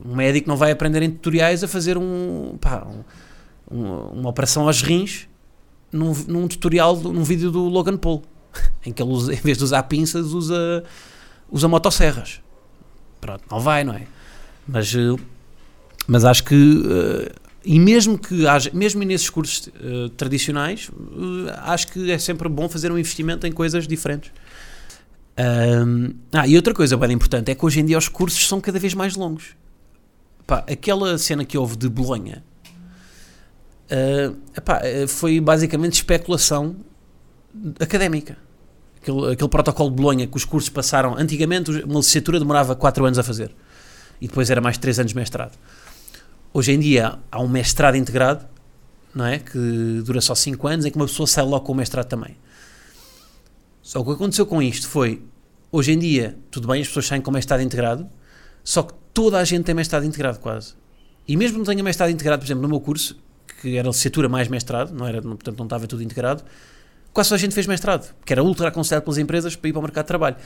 um 0.04 0.14
médico 0.14 0.48
não 0.48 0.56
vai 0.56 0.70
aprender 0.70 1.02
em 1.02 1.10
tutoriais 1.10 1.62
a 1.64 1.68
fazer 1.68 1.96
um, 1.98 2.56
pá, 2.60 2.86
um- 2.86 3.04
um- 3.76 4.20
uma 4.20 4.30
operação 4.30 4.66
aos 4.66 4.82
rins 4.82 5.28
num, 5.92 6.12
num 6.26 6.48
tutorial, 6.48 6.96
num 6.96 7.22
vídeo 7.24 7.50
do 7.50 7.64
Logan 7.68 7.96
Paul, 7.96 8.22
em 8.84 8.92
que 8.92 9.02
ele, 9.02 9.10
usa, 9.10 9.32
em 9.32 9.36
vez 9.36 9.58
de 9.58 9.64
usar 9.64 9.82
pinças, 9.84 10.32
usa, 10.32 10.84
usa 11.50 11.68
motosserras. 11.68 12.40
Pronto, 13.20 13.42
não 13.50 13.60
vai, 13.60 13.84
não 13.84 13.94
é? 13.94 14.06
Mas, 14.66 14.94
eh, 14.94 15.16
mas 16.06 16.24
acho 16.24 16.44
que, 16.44 16.54
eh, 16.54 17.32
e 17.64 17.78
mesmo 17.80 18.16
que 18.18 18.46
haja, 18.46 18.70
mesmo 18.72 19.02
nesses 19.02 19.28
cursos 19.28 19.68
eh, 19.74 20.10
tradicionais, 20.16 20.90
acho 21.64 21.88
que 21.88 22.10
é 22.10 22.18
sempre 22.18 22.48
bom 22.48 22.68
fazer 22.68 22.92
um 22.92 22.98
investimento 22.98 23.46
em 23.46 23.52
coisas 23.52 23.86
diferentes. 23.88 24.30
Ahm, 25.38 26.14
ah, 26.32 26.46
e 26.46 26.56
outra 26.56 26.74
coisa 26.74 26.96
bem 26.96 27.12
importante 27.12 27.50
é 27.50 27.54
que 27.54 27.64
hoje 27.64 27.80
em 27.80 27.84
dia 27.84 27.96
os 27.96 28.08
cursos 28.08 28.46
são 28.46 28.60
cada 28.60 28.78
vez 28.78 28.92
mais 28.94 29.14
longos. 29.14 29.56
Pá, 30.46 30.64
aquela 30.68 31.16
cena 31.16 31.44
que 31.44 31.56
houve 31.56 31.76
de 31.76 31.88
Bolonha 31.88 32.42
Uh, 33.88 34.36
epá, 34.54 34.82
uh, 34.82 35.08
foi 35.08 35.40
basicamente 35.40 35.94
especulação 35.94 36.76
académica. 37.80 38.36
Aquele, 39.00 39.32
aquele 39.32 39.48
protocolo 39.48 39.88
de 39.90 39.96
Bolonha 39.96 40.26
que 40.26 40.36
os 40.36 40.44
cursos 40.44 40.68
passaram. 40.68 41.16
Antigamente, 41.16 41.70
uma 41.70 41.96
licenciatura 41.96 42.38
demorava 42.38 42.76
4 42.76 43.06
anos 43.06 43.18
a 43.18 43.22
fazer 43.22 43.50
e 44.20 44.28
depois 44.28 44.50
era 44.50 44.60
mais 44.60 44.76
3 44.76 45.00
anos 45.00 45.12
de 45.12 45.16
mestrado. 45.16 45.56
Hoje 46.52 46.72
em 46.72 46.78
dia 46.78 47.18
há 47.32 47.40
um 47.40 47.48
mestrado 47.48 47.96
integrado, 47.96 48.44
não 49.14 49.24
é? 49.24 49.38
Que 49.38 50.02
dura 50.04 50.20
só 50.20 50.34
5 50.34 50.68
anos, 50.68 50.84
em 50.84 50.90
que 50.90 50.96
uma 50.96 51.06
pessoa 51.06 51.26
sai 51.26 51.44
logo 51.44 51.64
com 51.64 51.72
o 51.72 51.74
mestrado 51.74 52.06
também. 52.06 52.36
Só 53.88 54.02
que 54.02 54.10
o 54.10 54.12
que 54.12 54.16
aconteceu 54.16 54.44
com 54.44 54.62
isto 54.62 54.86
foi, 54.86 55.22
hoje 55.72 55.92
em 55.92 55.98
dia, 55.98 56.36
tudo 56.50 56.68
bem, 56.68 56.82
as 56.82 56.88
pessoas 56.88 57.06
saem 57.06 57.22
com 57.22 57.30
mestrado 57.30 57.62
integrado, 57.62 58.06
só 58.62 58.82
que 58.82 58.92
toda 59.14 59.38
a 59.38 59.44
gente 59.44 59.64
tem 59.64 59.74
mestrado 59.74 60.04
integrado 60.04 60.40
quase. 60.40 60.74
E 61.26 61.38
mesmo 61.38 61.56
não 61.56 61.64
tenha 61.64 61.82
mestrado 61.82 62.10
integrado, 62.10 62.40
por 62.40 62.46
exemplo, 62.46 62.60
no 62.60 62.68
meu 62.68 62.80
curso, 62.80 63.18
que 63.62 63.78
era 63.78 63.88
licenciatura 63.88 64.28
mais 64.28 64.46
mestrado, 64.46 64.92
não 64.92 65.06
era, 65.06 65.22
portanto 65.22 65.56
não 65.56 65.64
estava 65.64 65.86
tudo 65.86 66.02
integrado, 66.02 66.44
quase 67.14 67.30
toda 67.30 67.36
a 67.36 67.40
gente 67.40 67.54
fez 67.54 67.66
mestrado, 67.66 68.14
que 68.26 68.30
era 68.30 68.44
ultra 68.44 68.68
aconselhado 68.68 69.04
pelas 69.04 69.16
empresas 69.16 69.56
para 69.56 69.70
ir 69.70 69.72
para 69.72 69.78
o 69.80 69.82
mercado 69.82 70.04
de 70.04 70.08
trabalho. 70.08 70.36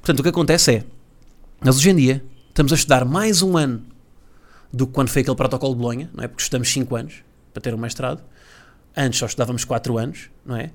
Portanto, 0.00 0.20
o 0.20 0.22
que 0.22 0.28
acontece 0.28 0.72
é, 0.72 0.84
nós 1.60 1.78
hoje 1.78 1.90
em 1.90 1.96
dia 1.96 2.24
estamos 2.50 2.70
a 2.70 2.76
estudar 2.76 3.04
mais 3.04 3.42
um 3.42 3.56
ano 3.56 3.84
do 4.72 4.86
que 4.86 4.92
quando 4.92 5.08
foi 5.08 5.22
aquele 5.22 5.36
protocolo 5.36 5.74
de 5.74 5.80
Bolonha, 5.80 6.08
não 6.14 6.22
é? 6.22 6.28
Porque 6.28 6.44
estudamos 6.44 6.72
5 6.72 6.94
anos 6.94 7.14
para 7.52 7.60
ter 7.60 7.74
um 7.74 7.78
mestrado. 7.78 8.22
Antes 8.96 9.18
só 9.18 9.26
estudávamos 9.26 9.64
4 9.64 9.98
anos, 9.98 10.30
não 10.46 10.54
é? 10.56 10.70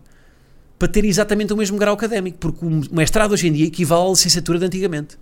Para 0.78 0.88
ter 0.88 1.06
exatamente 1.06 1.54
o 1.54 1.58
mesmo 1.58 1.78
grau 1.78 1.94
académico, 1.94 2.38
porque 2.38 2.66
o 2.66 2.96
mestrado 2.96 3.32
hoje 3.32 3.48
em 3.48 3.54
dia 3.54 3.66
equivale 3.66 4.08
à 4.08 4.10
licenciatura 4.10 4.60
de 4.60 4.66
antigamente. 4.66 5.18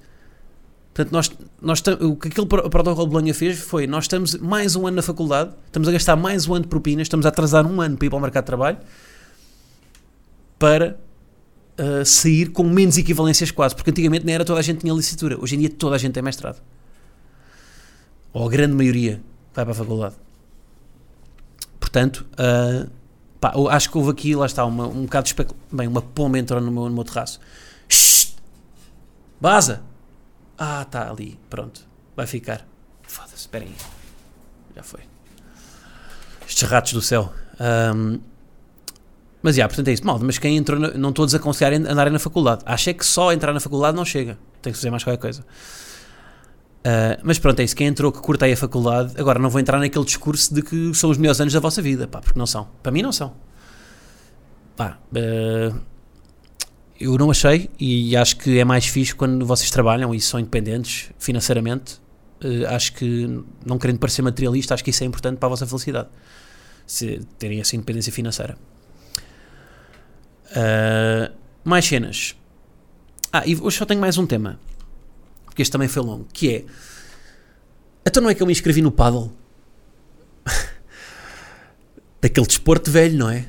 Portanto, 0.93 1.11
nós, 1.11 1.31
nós, 1.61 1.83
o 2.01 2.15
que 2.15 2.29
aquele 2.29 2.47
protocolo 2.47 3.05
de 3.05 3.11
Bolonha 3.11 3.33
fez 3.33 3.59
foi: 3.59 3.85
nós 3.85 4.05
estamos 4.05 4.35
mais 4.35 4.75
um 4.75 4.87
ano 4.87 4.95
na 4.95 5.01
faculdade, 5.01 5.51
estamos 5.65 5.89
a 5.89 5.91
gastar 5.91 6.15
mais 6.15 6.47
um 6.47 6.53
ano 6.53 6.63
de 6.63 6.69
propinas, 6.69 7.05
estamos 7.05 7.25
a 7.25 7.29
atrasar 7.29 7.65
um 7.67 7.81
ano 7.81 7.97
para 7.97 8.05
ir 8.05 8.09
para 8.09 8.17
o 8.17 8.21
mercado 8.21 8.43
de 8.43 8.47
trabalho 8.47 8.77
para 10.57 10.97
uh, 11.77 12.05
sair 12.05 12.49
com 12.51 12.63
menos 12.63 12.97
equivalências 12.97 13.51
quase, 13.51 13.75
porque 13.75 13.89
antigamente 13.89 14.25
não 14.25 14.33
era 14.33 14.45
toda 14.45 14.59
a 14.59 14.63
gente 14.63 14.79
tinha 14.79 14.93
licenciatura, 14.93 15.37
hoje 15.39 15.55
em 15.55 15.59
dia 15.59 15.69
toda 15.69 15.95
a 15.95 15.99
gente 15.99 16.13
tem 16.13 16.23
mestrado. 16.23 16.61
Ou 18.33 18.47
a 18.47 18.49
grande 18.49 18.73
maioria 18.73 19.21
vai 19.53 19.65
para 19.65 19.71
a 19.73 19.75
faculdade. 19.75 20.15
Portanto, 21.79 22.25
uh, 22.33 22.89
pá, 23.51 23.75
acho 23.75 23.91
que 23.91 23.97
houve 23.97 24.11
aqui, 24.11 24.35
lá 24.35 24.45
está, 24.45 24.65
uma, 24.65 24.87
um 24.87 25.03
bocado 25.03 25.23
de 25.23 25.29
especul... 25.29 25.55
Bem, 25.71 25.87
uma 25.87 26.01
pomba 26.01 26.39
entrou 26.39 26.59
no 26.59 26.71
meu, 26.71 26.83
no 26.85 26.95
meu 26.95 27.03
terraço. 27.03 27.39
Shhh! 27.87 28.33
Baza! 29.39 29.83
Ah, 30.57 30.81
está 30.81 31.09
ali. 31.09 31.39
Pronto. 31.49 31.81
Vai 32.15 32.25
ficar. 32.25 32.65
Foda-se, 33.03 33.35
espera 33.35 33.65
aí. 33.65 33.75
Já 34.75 34.83
foi. 34.83 35.01
Estes 36.47 36.67
ratos 36.67 36.93
do 36.93 37.01
céu. 37.01 37.33
Um, 37.59 38.19
mas, 39.41 39.55
já, 39.57 39.67
portanto 39.67 39.89
é 39.89 39.93
isso. 39.93 40.05
Mal, 40.05 40.17
mas 40.19 40.37
quem 40.37 40.57
entrou, 40.57 40.79
não 40.79 41.09
estou 41.09 41.23
a 41.23 41.25
desaconselhar 41.27 41.73
andarem 41.73 42.11
na 42.11 42.19
faculdade. 42.19 42.63
Achei 42.65 42.93
que 42.93 43.05
só 43.05 43.31
entrar 43.31 43.53
na 43.53 43.59
faculdade 43.59 43.95
não 43.95 44.05
chega. 44.05 44.39
Tem 44.61 44.71
que 44.71 44.79
fazer 44.79 44.89
mais 44.89 45.03
qualquer 45.03 45.21
coisa. 45.21 45.45
Uh, 46.85 47.17
mas 47.23 47.39
pronto, 47.39 47.59
é 47.59 47.63
isso. 47.63 47.75
Quem 47.75 47.87
entrou 47.87 48.11
que 48.11 48.19
curta 48.19 48.45
aí 48.45 48.53
a 48.53 48.57
faculdade, 48.57 49.13
agora 49.17 49.39
não 49.39 49.49
vou 49.49 49.59
entrar 49.59 49.79
naquele 49.79 50.05
discurso 50.05 50.53
de 50.53 50.61
que 50.61 50.93
são 50.93 51.09
os 51.09 51.17
melhores 51.17 51.41
anos 51.41 51.51
da 51.51 51.59
vossa 51.59 51.81
vida, 51.81 52.07
pá, 52.07 52.21
porque 52.21 52.37
não 52.37 52.45
são. 52.45 52.67
Para 52.83 52.91
mim 52.91 53.01
não 53.01 53.11
são. 53.11 53.33
Pá, 54.77 54.99
uh, 55.11 55.79
eu 56.99 57.17
não 57.17 57.31
achei 57.31 57.71
e 57.79 58.15
acho 58.15 58.37
que 58.37 58.59
é 58.59 58.63
mais 58.63 58.85
fixe 58.85 59.15
quando 59.15 59.43
vocês 59.47 59.71
trabalham 59.71 60.13
e 60.13 60.21
são 60.21 60.39
independentes 60.39 61.09
financeiramente. 61.17 61.99
Uh, 62.43 62.67
acho 62.67 62.93
que, 62.93 63.43
não 63.65 63.79
querendo 63.79 63.97
parecer 63.97 64.21
materialista, 64.21 64.75
acho 64.75 64.83
que 64.83 64.91
isso 64.91 65.03
é 65.03 65.07
importante 65.07 65.39
para 65.39 65.47
a 65.47 65.49
vossa 65.49 65.65
felicidade. 65.65 66.09
Se 66.85 67.19
terem 67.39 67.59
essa 67.59 67.75
independência 67.75 68.13
financeira. 68.13 68.55
Mais 71.63 71.83
cenas. 71.83 72.35
Ah, 73.33 73.41
e 73.43 73.55
hoje 73.59 73.75
só 73.75 73.85
tenho 73.85 73.99
mais 73.99 74.19
um 74.19 74.27
tema. 74.27 74.59
Porque 75.55 75.61
este 75.61 75.71
também 75.71 75.87
foi 75.87 76.03
longo. 76.03 76.27
Que 76.33 76.53
é. 76.53 76.65
Então 78.05 78.21
não 78.21 78.29
é 78.29 78.35
que 78.35 78.43
eu 78.43 78.45
me 78.45 78.51
inscrevi 78.51 78.81
no 78.81 78.91
paddle? 78.91 79.31
Daquele 82.21 82.45
desporto 82.45 82.91
velho, 82.91 83.17
não 83.17 83.29
é? 83.29 83.45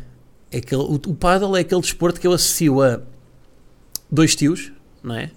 é 0.52 0.58
aquele, 0.58 0.82
o, 0.82 0.94
o 0.94 1.14
paddle 1.16 1.56
é 1.56 1.62
aquele 1.62 1.80
desporto 1.80 2.20
que 2.20 2.26
eu 2.28 2.32
associo 2.32 2.80
a 2.80 3.00
dois 4.08 4.36
tios, 4.36 4.70
não 5.02 5.16
é? 5.16 5.32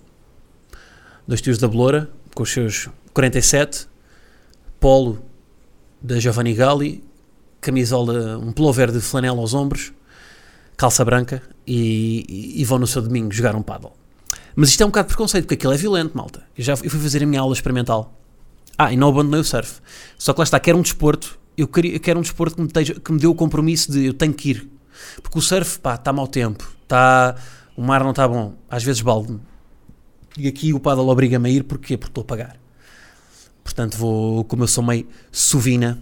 Dois 1.28 1.42
tios 1.42 1.58
da 1.58 1.68
Beloura, 1.68 2.08
com 2.36 2.44
os 2.44 2.52
seus 2.52 2.88
47, 3.16 3.88
polo 4.80 5.26
da 6.00 6.20
Giovanni 6.20 6.54
Galli, 6.54 7.04
camisola, 7.60 8.38
um 8.38 8.52
pullover 8.52 8.92
de 8.92 9.02
flanela 9.02 9.40
aos 9.40 9.56
ombros, 9.56 9.92
calça 10.78 11.04
branca 11.04 11.42
e, 11.66 12.54
e, 12.62 12.64
vão 12.64 12.78
no 12.78 12.86
seu 12.86 13.02
domingo 13.02 13.34
jogar 13.34 13.56
um 13.56 13.64
paddle. 13.64 13.99
Mas 14.60 14.72
isto 14.72 14.84
é 14.84 14.86
um 14.86 14.90
bocado 14.90 15.08
de 15.08 15.14
preconceito, 15.14 15.46
porque 15.46 15.54
aquilo 15.54 15.72
é 15.72 15.78
violento, 15.78 16.18
malta. 16.18 16.44
Eu 16.58 16.62
já 16.66 16.74
eu 16.74 16.90
fui 16.90 17.00
fazer 17.00 17.24
a 17.24 17.26
minha 17.26 17.40
aula 17.40 17.54
experimental. 17.54 18.14
Ah, 18.78 18.92
e 18.92 18.98
não 18.98 19.08
abandonei 19.08 19.40
o 19.40 19.44
surf. 19.44 19.80
Só 20.18 20.34
que 20.34 20.40
lá 20.40 20.44
está, 20.44 20.60
quero 20.60 20.78
um 20.78 20.82
desporto, 20.82 21.40
eu, 21.58 21.66
queria, 21.66 21.94
eu 21.94 22.00
quero 22.02 22.20
um 22.20 22.22
desporto 22.22 22.58
que 22.58 22.62
me, 22.62 22.68
teja, 22.68 22.94
que 22.94 23.10
me 23.10 23.20
dê 23.20 23.26
o 23.26 23.34
compromisso 23.34 23.90
de 23.90 24.08
eu 24.08 24.14
tenho 24.14 24.34
que 24.34 24.50
ir. 24.50 24.70
Porque 25.24 25.40
o 25.40 25.42
surf, 25.42 25.80
pá, 25.80 25.96
está 25.96 26.12
mau 26.12 26.28
tempo, 26.28 26.70
está 26.84 27.38
o 27.78 27.82
mar 27.82 28.04
não 28.04 28.10
está 28.10 28.28
bom, 28.28 28.54
às 28.70 28.84
vezes 28.84 29.02
balde-me. 29.02 29.40
E 30.38 30.46
aqui 30.46 30.74
o 30.74 30.80
paddle 30.82 31.08
obriga-me 31.08 31.48
a 31.48 31.52
ir, 31.54 31.64
porquê? 31.64 31.98
Porque 31.98 32.12
estou 32.12 32.24
a 32.24 32.26
pagar. 32.26 32.60
Portanto, 33.64 33.98
vou, 33.98 34.44
como 34.44 34.64
eu 34.64 34.68
sou 34.68 34.84
meio 34.84 35.08
suvina, 35.32 35.98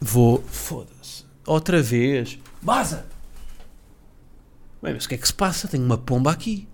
vou. 0.00 0.42
Foda-se. 0.46 1.26
Outra 1.44 1.82
vez. 1.82 2.38
Baza! 2.62 3.04
Bem, 4.82 4.94
mas 4.94 5.04
o 5.04 5.08
que 5.10 5.14
é 5.14 5.18
que 5.18 5.26
se 5.26 5.34
passa? 5.34 5.68
Tenho 5.68 5.84
uma 5.84 5.98
pomba 5.98 6.30
aqui. 6.30 6.66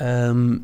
Um, 0.00 0.60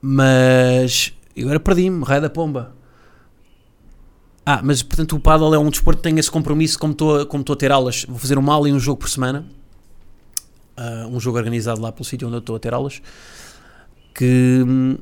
mas. 0.00 1.12
Agora 1.38 1.60
perdi-me, 1.60 2.04
raio 2.04 2.20
da 2.20 2.30
pomba. 2.30 2.74
Ah, 4.44 4.60
mas 4.62 4.82
portanto 4.82 5.14
o 5.14 5.20
paddle 5.20 5.54
é 5.54 5.58
um 5.58 5.70
desporto 5.70 6.02
que 6.02 6.08
tem 6.08 6.18
esse 6.18 6.30
compromisso, 6.30 6.78
como 6.78 6.92
estou 6.92 7.24
como 7.26 7.44
a 7.48 7.56
ter 7.56 7.70
aulas, 7.70 8.04
vou 8.08 8.18
fazer 8.18 8.36
uma 8.36 8.52
aula 8.52 8.68
e 8.68 8.72
um 8.72 8.80
jogo 8.80 8.98
por 8.98 9.08
semana, 9.08 9.46
uh, 10.76 11.06
um 11.06 11.20
jogo 11.20 11.38
organizado 11.38 11.80
lá 11.80 11.92
pelo 11.92 12.04
sítio 12.04 12.26
onde 12.26 12.38
eu 12.38 12.40
estou 12.40 12.56
a 12.56 12.58
ter 12.58 12.74
aulas, 12.74 13.00
que 14.12 14.64
hum, 14.66 14.98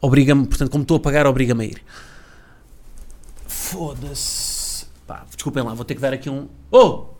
obriga-me, 0.00 0.46
portanto, 0.46 0.70
como 0.70 0.82
estou 0.82 0.96
a 0.96 1.00
pagar, 1.00 1.26
obriga-me 1.26 1.64
a 1.64 1.66
ir. 1.68 1.82
Foda-se. 3.46 4.86
Pá, 5.06 5.26
desculpem 5.26 5.62
lá, 5.62 5.74
vou 5.74 5.84
ter 5.84 5.94
que 5.94 6.00
dar 6.00 6.14
aqui 6.14 6.30
um. 6.30 6.48
Oh! 6.70 7.15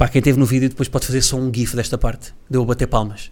Pá, 0.00 0.08
quem 0.08 0.20
esteve 0.20 0.38
no 0.38 0.46
vídeo 0.46 0.70
depois 0.70 0.88
pode 0.88 1.04
fazer 1.04 1.20
só 1.20 1.36
um 1.36 1.52
GIF 1.54 1.76
desta 1.76 1.98
parte, 1.98 2.32
deu 2.48 2.62
a 2.62 2.64
bater 2.64 2.86
palmas 2.86 3.30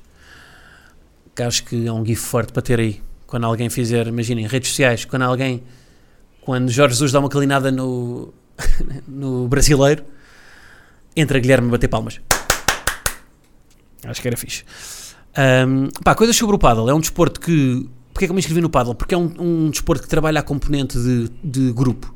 que 1.38 1.42
acho 1.44 1.64
que 1.64 1.86
é 1.86 1.92
um 1.92 2.04
gif 2.04 2.20
forte 2.20 2.52
para 2.52 2.60
ter 2.60 2.80
aí. 2.80 3.00
Quando 3.24 3.44
alguém 3.44 3.70
fizer, 3.70 4.08
imaginem, 4.08 4.44
redes 4.48 4.70
sociais, 4.70 5.04
quando 5.04 5.22
alguém, 5.22 5.62
quando 6.40 6.68
Jorge 6.68 6.94
Jesus 6.94 7.12
dá 7.12 7.20
uma 7.20 7.28
calinada 7.28 7.70
no, 7.70 8.34
no 9.06 9.46
brasileiro, 9.46 10.04
entra 11.14 11.38
Guilherme 11.38 11.68
a 11.68 11.70
bater 11.70 11.86
palmas. 11.86 12.20
Acho 14.04 14.20
que 14.20 14.26
era 14.26 14.36
fixe. 14.36 14.64
Um, 15.66 15.88
pá, 16.02 16.16
coisas 16.16 16.34
sobre 16.34 16.56
o 16.56 16.58
paddle. 16.58 16.90
É 16.90 16.94
um 16.94 17.00
desporto 17.00 17.40
que. 17.40 17.88
Porquê 18.12 18.24
é 18.24 18.26
que 18.26 18.32
eu 18.32 18.34
me 18.34 18.40
inscrevi 18.40 18.60
no 18.60 18.70
paddle? 18.70 18.96
Porque 18.96 19.14
é 19.14 19.18
um, 19.18 19.32
um 19.38 19.70
desporto 19.70 20.02
que 20.02 20.08
trabalha 20.08 20.40
a 20.40 20.42
componente 20.42 20.98
de, 20.98 21.30
de 21.44 21.72
grupo. 21.72 22.12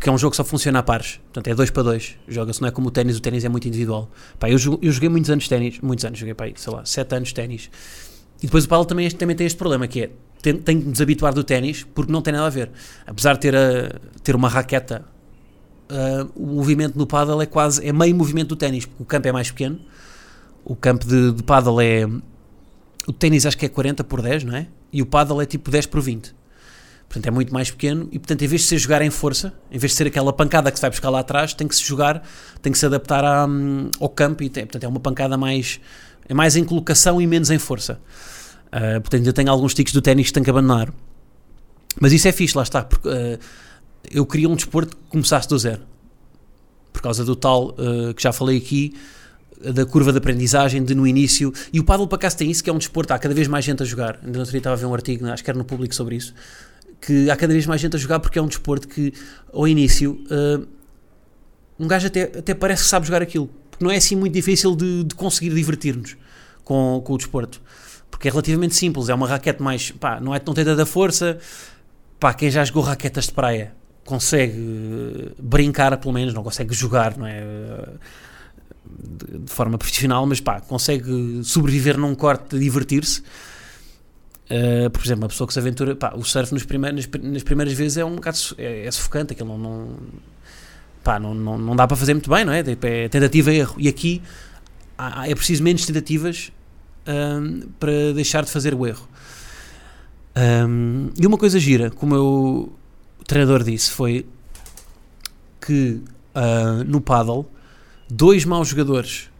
Porque 0.00 0.08
é 0.08 0.12
um 0.12 0.16
jogo 0.16 0.30
que 0.30 0.38
só 0.38 0.44
funciona 0.44 0.78
a 0.78 0.82
pares. 0.82 1.20
Portanto, 1.24 1.48
é 1.48 1.54
2 1.54 1.68
para 1.68 1.82
2. 1.82 2.16
Joga-se, 2.26 2.62
não 2.62 2.68
é 2.68 2.70
como 2.70 2.88
o 2.88 2.90
ténis. 2.90 3.18
O 3.18 3.20
ténis 3.20 3.44
é 3.44 3.50
muito 3.50 3.68
individual. 3.68 4.10
Pá, 4.38 4.48
eu, 4.48 4.56
eu 4.80 4.90
joguei 4.90 5.10
muitos 5.10 5.28
anos 5.28 5.46
ténis. 5.46 5.78
Muitos 5.82 6.06
anos. 6.06 6.18
Joguei, 6.18 6.32
pá, 6.32 6.46
sei 6.56 6.72
lá, 6.72 6.86
7 6.86 7.16
anos 7.16 7.34
ténis. 7.34 7.70
E 8.38 8.46
depois 8.46 8.64
o 8.64 8.68
paddle 8.68 8.86
também, 8.86 9.10
também 9.10 9.36
tem 9.36 9.46
este 9.46 9.58
problema, 9.58 9.86
que 9.86 10.04
é, 10.04 10.10
tem, 10.40 10.56
tem 10.56 10.80
que 10.80 10.86
me 10.86 10.92
desabituar 10.92 11.34
do 11.34 11.44
ténis, 11.44 11.84
porque 11.94 12.10
não 12.10 12.22
tem 12.22 12.32
nada 12.32 12.46
a 12.46 12.48
ver. 12.48 12.70
Apesar 13.06 13.34
de 13.34 13.40
ter, 13.40 13.54
a, 13.54 14.00
ter 14.24 14.34
uma 14.34 14.48
raqueta, 14.48 15.04
uh, 15.90 16.32
o 16.34 16.46
movimento 16.46 16.98
no 16.98 17.06
paddle 17.06 17.42
é 17.42 17.44
quase, 17.44 17.86
é 17.86 17.92
meio 17.92 18.16
movimento 18.16 18.48
do 18.48 18.56
ténis, 18.56 18.86
porque 18.86 19.02
o 19.02 19.04
campo 19.04 19.28
é 19.28 19.32
mais 19.32 19.50
pequeno, 19.50 19.78
o 20.64 20.74
campo 20.74 21.06
de, 21.06 21.32
de 21.32 21.42
paddle 21.42 21.78
é, 21.78 22.06
o 23.06 23.12
ténis 23.12 23.44
acho 23.44 23.58
que 23.58 23.66
é 23.66 23.68
40 23.68 24.02
por 24.04 24.22
10, 24.22 24.44
não 24.44 24.56
é? 24.56 24.66
E 24.90 25.02
o 25.02 25.06
paddle 25.06 25.42
é 25.42 25.44
tipo 25.44 25.70
10 25.70 25.84
por 25.84 26.00
20. 26.00 26.34
Portanto, 27.10 27.26
é 27.26 27.30
muito 27.32 27.52
mais 27.52 27.72
pequeno 27.72 28.08
e, 28.12 28.20
portanto, 28.20 28.40
em 28.40 28.46
vez 28.46 28.62
de 28.62 28.68
ser 28.68 28.78
jogar 28.78 29.02
em 29.02 29.10
força, 29.10 29.52
em 29.68 29.78
vez 29.78 29.90
de 29.90 29.98
ser 29.98 30.06
aquela 30.06 30.32
pancada 30.32 30.70
que 30.70 30.78
se 30.78 30.80
vai 30.80 30.90
buscar 30.90 31.10
lá 31.10 31.18
atrás, 31.18 31.52
tem 31.52 31.66
que 31.66 31.74
se 31.74 31.82
jogar, 31.82 32.22
tem 32.62 32.70
que 32.70 32.78
se 32.78 32.86
adaptar 32.86 33.24
à, 33.24 33.48
ao 33.98 34.08
campo 34.08 34.44
e, 34.44 34.48
tem, 34.48 34.64
portanto, 34.64 34.84
é 34.84 34.88
uma 34.88 35.00
pancada 35.00 35.36
mais 35.36 35.80
é 36.28 36.34
mais 36.34 36.54
em 36.54 36.62
colocação 36.64 37.20
e 37.20 37.26
menos 37.26 37.50
em 37.50 37.58
força. 37.58 38.00
Uh, 38.68 39.00
portanto, 39.00 39.26
eu 39.26 39.32
tenho 39.32 39.50
alguns 39.50 39.74
tiques 39.74 39.92
do 39.92 40.00
ténis 40.00 40.28
que 40.28 40.32
tenho 40.32 40.44
que 40.44 40.50
abandonar. 40.50 40.94
Mas 42.00 42.12
isso 42.12 42.28
é 42.28 42.32
fixe, 42.32 42.56
lá 42.56 42.62
está. 42.62 42.84
Porque 42.84 43.08
uh, 43.08 43.36
eu 44.08 44.24
queria 44.24 44.48
um 44.48 44.54
desporto 44.54 44.96
que 44.96 45.02
começasse 45.08 45.48
do 45.48 45.58
zero. 45.58 45.82
Por 46.92 47.02
causa 47.02 47.24
do 47.24 47.34
tal 47.34 47.70
uh, 47.70 48.14
que 48.14 48.22
já 48.22 48.32
falei 48.32 48.58
aqui, 48.58 48.94
da 49.60 49.84
curva 49.84 50.12
de 50.12 50.18
aprendizagem, 50.18 50.84
de 50.84 50.94
no 50.94 51.04
início. 51.04 51.52
E 51.72 51.80
o 51.80 51.84
paddle 51.84 52.06
para 52.06 52.18
cá 52.18 52.30
tem 52.30 52.48
isso, 52.48 52.62
que 52.62 52.70
é 52.70 52.72
um 52.72 52.78
desporto. 52.78 53.12
Há 53.12 53.18
cada 53.18 53.34
vez 53.34 53.48
mais 53.48 53.64
gente 53.64 53.82
a 53.82 53.86
jogar. 53.86 54.20
Ainda 54.24 54.38
não 54.38 54.44
estava 54.44 54.74
a 54.74 54.78
ver 54.78 54.86
um 54.86 54.94
artigo, 54.94 55.26
acho 55.26 55.42
que 55.42 55.50
era 55.50 55.58
no 55.58 55.64
público 55.64 55.96
sobre 55.96 56.14
isso. 56.14 56.32
Que 57.00 57.30
há 57.30 57.36
cada 57.36 57.52
vez 57.52 57.66
mais 57.66 57.80
gente 57.80 57.96
a 57.96 57.98
jogar 57.98 58.20
porque 58.20 58.38
é 58.38 58.42
um 58.42 58.46
desporto 58.46 58.86
que, 58.86 59.12
ao 59.52 59.66
início, 59.66 60.22
um 61.78 61.88
gajo 61.88 62.06
até, 62.06 62.24
até 62.24 62.54
parece 62.54 62.82
que 62.82 62.88
sabe 62.88 63.06
jogar 63.06 63.22
aquilo 63.22 63.50
porque 63.80 63.84
não 63.84 63.90
é 63.90 63.96
assim 63.96 64.14
muito 64.14 64.34
difícil 64.34 64.76
de, 64.76 65.04
de 65.04 65.14
conseguir 65.14 65.54
divertir-nos 65.54 66.14
com, 66.62 67.00
com 67.02 67.14
o 67.14 67.16
desporto. 67.16 67.62
Porque 68.10 68.28
é 68.28 68.30
relativamente 68.30 68.74
simples, 68.74 69.08
é 69.08 69.14
uma 69.14 69.26
raquete 69.26 69.62
mais. 69.62 69.90
pá, 69.90 70.20
não 70.20 70.34
é 70.34 70.38
tão 70.38 70.52
tenta 70.52 70.76
da 70.76 70.84
força. 70.84 71.38
pá, 72.18 72.34
quem 72.34 72.50
já 72.50 72.62
jogou 72.62 72.82
raquetas 72.82 73.24
de 73.24 73.32
praia 73.32 73.72
consegue 74.04 74.52
eh, 74.58 75.32
brincar, 75.38 75.96
pelo 75.96 76.12
menos, 76.12 76.34
não 76.34 76.42
consegue 76.42 76.74
jogar, 76.74 77.16
não 77.16 77.26
é? 77.26 77.42
De, 78.84 79.38
de 79.38 79.50
forma 79.50 79.78
profissional, 79.78 80.26
mas 80.26 80.40
pá, 80.40 80.60
consegue 80.60 81.40
sobreviver 81.42 81.96
num 81.96 82.14
corte 82.14 82.58
divertir-se. 82.58 83.22
Uh, 84.50 84.90
por 84.90 85.04
exemplo, 85.04 85.24
uma 85.24 85.28
pessoa 85.28 85.46
que 85.46 85.52
se 85.52 85.60
aventura, 85.60 85.94
pá, 85.94 86.12
o 86.16 86.24
surf 86.24 86.52
nos 86.52 86.64
primeiros, 86.64 87.08
nas, 87.22 87.42
primeiras 87.42 87.72
vezes 87.72 87.98
é 87.98 88.04
um 88.04 88.16
bocado 88.16 88.36
é, 88.58 88.86
é 88.86 88.90
sufocante, 88.90 89.32
aquilo 89.32 89.48
não, 89.50 89.58
não 89.58 89.96
pá, 91.04 91.20
não, 91.20 91.34
não, 91.34 91.56
não 91.56 91.76
dá 91.76 91.86
para 91.86 91.96
fazer 91.96 92.14
muito 92.14 92.28
bem, 92.28 92.44
não 92.44 92.52
é? 92.52 92.62
Tipo, 92.62 92.86
é 92.86 93.08
tentativa 93.08 93.52
e 93.52 93.58
erro. 93.58 93.76
E 93.78 93.88
aqui 93.88 94.20
há, 94.98 95.28
é 95.28 95.34
preciso 95.34 95.62
menos 95.62 95.86
tentativas 95.86 96.50
um, 97.06 97.68
para 97.78 98.12
deixar 98.12 98.44
de 98.44 98.50
fazer 98.50 98.74
o 98.74 98.86
erro. 98.86 99.08
Um, 100.36 101.10
e 101.16 101.26
uma 101.26 101.38
coisa 101.38 101.58
gira, 101.58 101.90
como 101.90 102.14
eu 102.14 102.72
treinador 103.24 103.62
disse 103.62 103.90
foi 103.90 104.26
que 105.60 106.02
ah, 106.34 106.84
no 106.86 107.00
paddle, 107.00 107.46
dois 108.08 108.44
maus 108.44 108.68
jogadores 108.68 109.30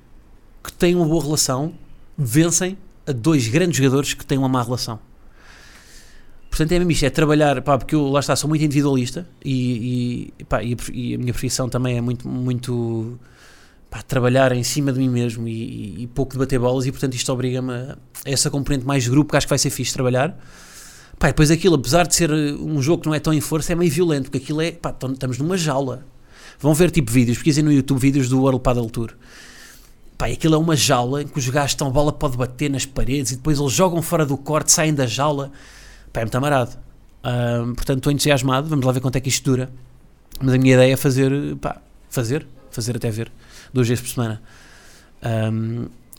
que 0.63 0.73
têm 0.73 0.95
uma 0.95 1.05
boa 1.05 1.23
relação 1.23 1.73
vencem 2.17 2.77
a 3.07 3.13
dois 3.13 3.49
grandes 3.49 3.77
jogadores 3.77 4.15
que 4.15 4.25
têm 4.25 4.39
uma 4.39 4.49
má 4.49 4.63
relação. 4.63 4.99
Portanto, 6.49 6.73
é 6.73 6.79
mesmo 6.79 6.91
isto, 6.91 7.05
é 7.05 7.11
trabalhar, 7.11 7.63
pá, 7.63 7.79
porque 7.79 7.95
eu 7.95 8.09
lá 8.09 8.21
está, 8.21 8.35
sou 8.35 8.49
muito 8.49 8.65
individualista 8.65 9.27
e, 9.45 10.33
e, 10.39 10.45
pá, 10.45 10.63
e, 10.63 10.75
a, 10.75 10.77
e 10.93 11.15
a 11.15 11.19
minha 11.19 11.33
profissão 11.33 11.69
também 11.69 11.97
é 11.97 12.01
muito, 12.01 12.29
muito 12.29 13.19
pá, 13.89 14.03
trabalhar 14.03 14.51
em 14.53 14.65
cima 14.65 14.93
de 14.93 14.99
mim 14.99 15.09
mesmo 15.09 15.47
e, 15.47 16.03
e 16.03 16.07
pouco 16.09 16.33
debater 16.33 16.59
bolas 16.59 16.87
e 16.87 16.91
portanto 16.91 17.15
isto 17.15 17.33
obriga-me 17.33 17.73
a 17.73 17.97
essa 18.25 18.51
componente 18.51 18.85
mais 18.85 19.05
de 19.05 19.11
grupo 19.11 19.31
que 19.31 19.37
acho 19.37 19.47
que 19.47 19.51
vai 19.51 19.59
ser 19.59 19.71
fixe 19.71 19.93
trabalhar. 19.93 20.37
Pá, 21.21 21.29
depois 21.29 21.51
aquilo, 21.53 21.77
apesar 21.77 22.07
de 22.07 22.15
ser 22.17 22.33
um 22.33 22.83
jogo 22.83 23.03
que 23.03 23.09
não 23.09 23.15
é 23.15 23.21
tão 23.21 23.33
em 23.33 23.41
força, 23.41 23.73
é 23.73 23.77
meio 23.77 23.91
violento, 23.91 24.25
porque 24.25 24.39
aquilo 24.39 24.61
é, 24.61 24.73
pá, 24.73 24.93
tam- 24.93 25.13
estamos 25.13 25.39
numa 25.39 25.57
jaula. 25.57 26.05
Vão 26.59 26.75
ver 26.75 26.91
tipo 26.91 27.13
vídeos, 27.13 27.39
pesquisem 27.39 27.63
no 27.63 27.71
YouTube 27.73 28.01
vídeos 28.01 28.29
do 28.29 28.41
World 28.41 28.61
Paddle 28.61 28.91
Tour. 28.91 29.13
Pá, 30.21 30.27
aquilo 30.27 30.55
é 30.55 30.59
uma 30.59 30.77
jaula 30.77 31.23
em 31.23 31.27
que 31.27 31.39
os 31.39 31.49
gajos 31.49 31.71
estão, 31.71 31.89
a 31.89 31.91
bola 31.91 32.13
pode 32.13 32.37
bater 32.37 32.69
nas 32.69 32.85
paredes 32.85 33.33
e 33.33 33.37
depois 33.37 33.59
eles 33.59 33.73
jogam 33.73 34.03
fora 34.03 34.27
do 34.27 34.37
corte, 34.37 34.71
saem 34.71 34.93
da 34.93 35.07
jaula. 35.07 35.51
Pá, 36.13 36.21
é 36.21 36.25
muito 36.25 36.35
amarado. 36.37 36.77
Ahm, 37.25 37.73
portanto, 37.75 37.97
estou 38.01 38.13
entusiasmado, 38.13 38.69
vamos 38.69 38.85
lá 38.85 38.93
ver 38.93 39.01
quanto 39.01 39.17
é 39.17 39.21
que 39.21 39.31
isto 39.31 39.43
dura. 39.43 39.71
Mas 40.39 40.53
a 40.53 40.59
minha 40.59 40.75
ideia 40.75 40.93
é 40.93 40.97
fazer, 40.99 41.57
pá, 41.57 41.81
fazer, 42.11 42.47
fazer 42.71 42.97
até 42.97 43.11
ver, 43.11 43.33
duas 43.73 43.89
vezes 43.89 44.03
por 44.03 44.11
semana. 44.11 44.43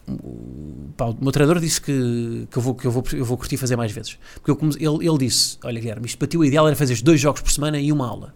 O- 0.08 0.90
pá, 0.98 1.06
o 1.06 1.18
meu 1.22 1.32
treinador 1.32 1.62
disse 1.62 1.80
que, 1.80 2.48
que, 2.50 2.58
eu 2.58 2.62
vou, 2.62 2.74
que 2.74 2.88
eu, 2.88 2.92
vou, 2.92 3.04
eu 3.14 3.24
vou 3.24 3.38
curtir 3.38 3.58
fazer 3.58 3.76
mais 3.76 3.92
vezes. 3.92 4.18
Porque 4.42 4.50
eu 4.50 4.96
ele, 4.96 5.08
ele 5.08 5.18
disse: 5.20 5.60
Olha, 5.64 5.80
Guilherme, 5.80 6.08
isto 6.08 6.18
para 6.18 6.28
ti 6.28 6.40
o 6.40 6.44
ideal 6.44 6.66
era 6.66 6.76
fazer 6.76 7.00
dois 7.04 7.22
jogos 7.22 7.42
por 7.42 7.52
semana 7.52 7.80
e 7.80 7.92
uma 7.92 8.08
aula. 8.08 8.34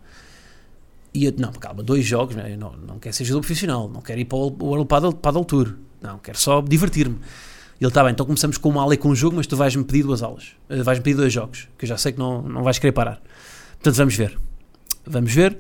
E 1.16 1.24
eu, 1.24 1.34
não, 1.38 1.54
calma, 1.54 1.82
dois 1.82 2.06
jogos, 2.06 2.36
né? 2.36 2.58
não, 2.58 2.74
não 2.74 3.00
quero 3.00 3.16
ser 3.16 3.24
jogador 3.24 3.48
profissional, 3.48 3.88
não 3.88 4.02
quero 4.02 4.20
ir 4.20 4.26
para 4.26 4.38
o 4.38 4.54
World 4.62 4.86
Paddle, 4.86 5.14
Paddle 5.16 5.46
Tour, 5.46 5.74
não, 6.02 6.18
quero 6.20 6.38
só 6.38 6.62
divertir-me. 6.62 7.16
Ele 7.80 7.88
está 7.88 8.04
bem, 8.04 8.12
então 8.12 8.26
começamos 8.26 8.58
com 8.58 8.68
uma 8.68 8.82
aula 8.82 8.96
e 8.96 8.98
com 8.98 9.08
um 9.08 9.16
jogo, 9.16 9.38
mas 9.38 9.48
tu 9.48 9.56
vais-me 9.56 9.86
pedir 9.86 10.04
duas 10.04 10.22
aulas, 10.22 10.52
Eh, 10.70 10.84
vais-me 10.84 11.04
pedir 11.06 11.16
dois 11.16 11.32
jogos, 11.32 11.70
que 11.78 11.86
eu 11.86 11.90
já 11.90 11.98
sei 11.98 12.12
que 12.12 12.20
não, 12.20 12.42
não 12.42 12.64
vais 12.64 12.80
querer 12.80 12.92
parar. 12.92 13.22
Portanto, 13.76 13.96
vamos 13.96 14.16
ver. 14.16 14.38
Vamos 15.06 15.34
ver. 15.34 15.58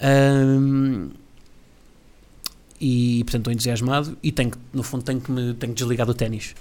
Ahm, 0.00 1.10
e 2.80 3.22
portanto 3.24 3.40
estou 3.40 3.52
entusiasmado 3.52 4.16
e 4.22 4.32
tenho 4.32 4.50
que, 4.50 4.58
no 4.72 4.82
fundo 4.82 5.04
tenho 5.04 5.20
que 5.20 5.30
me 5.30 5.52
tenho 5.52 5.74
que 5.74 5.78
desligar 5.78 6.06
do 6.06 6.14
ténis. 6.14 6.54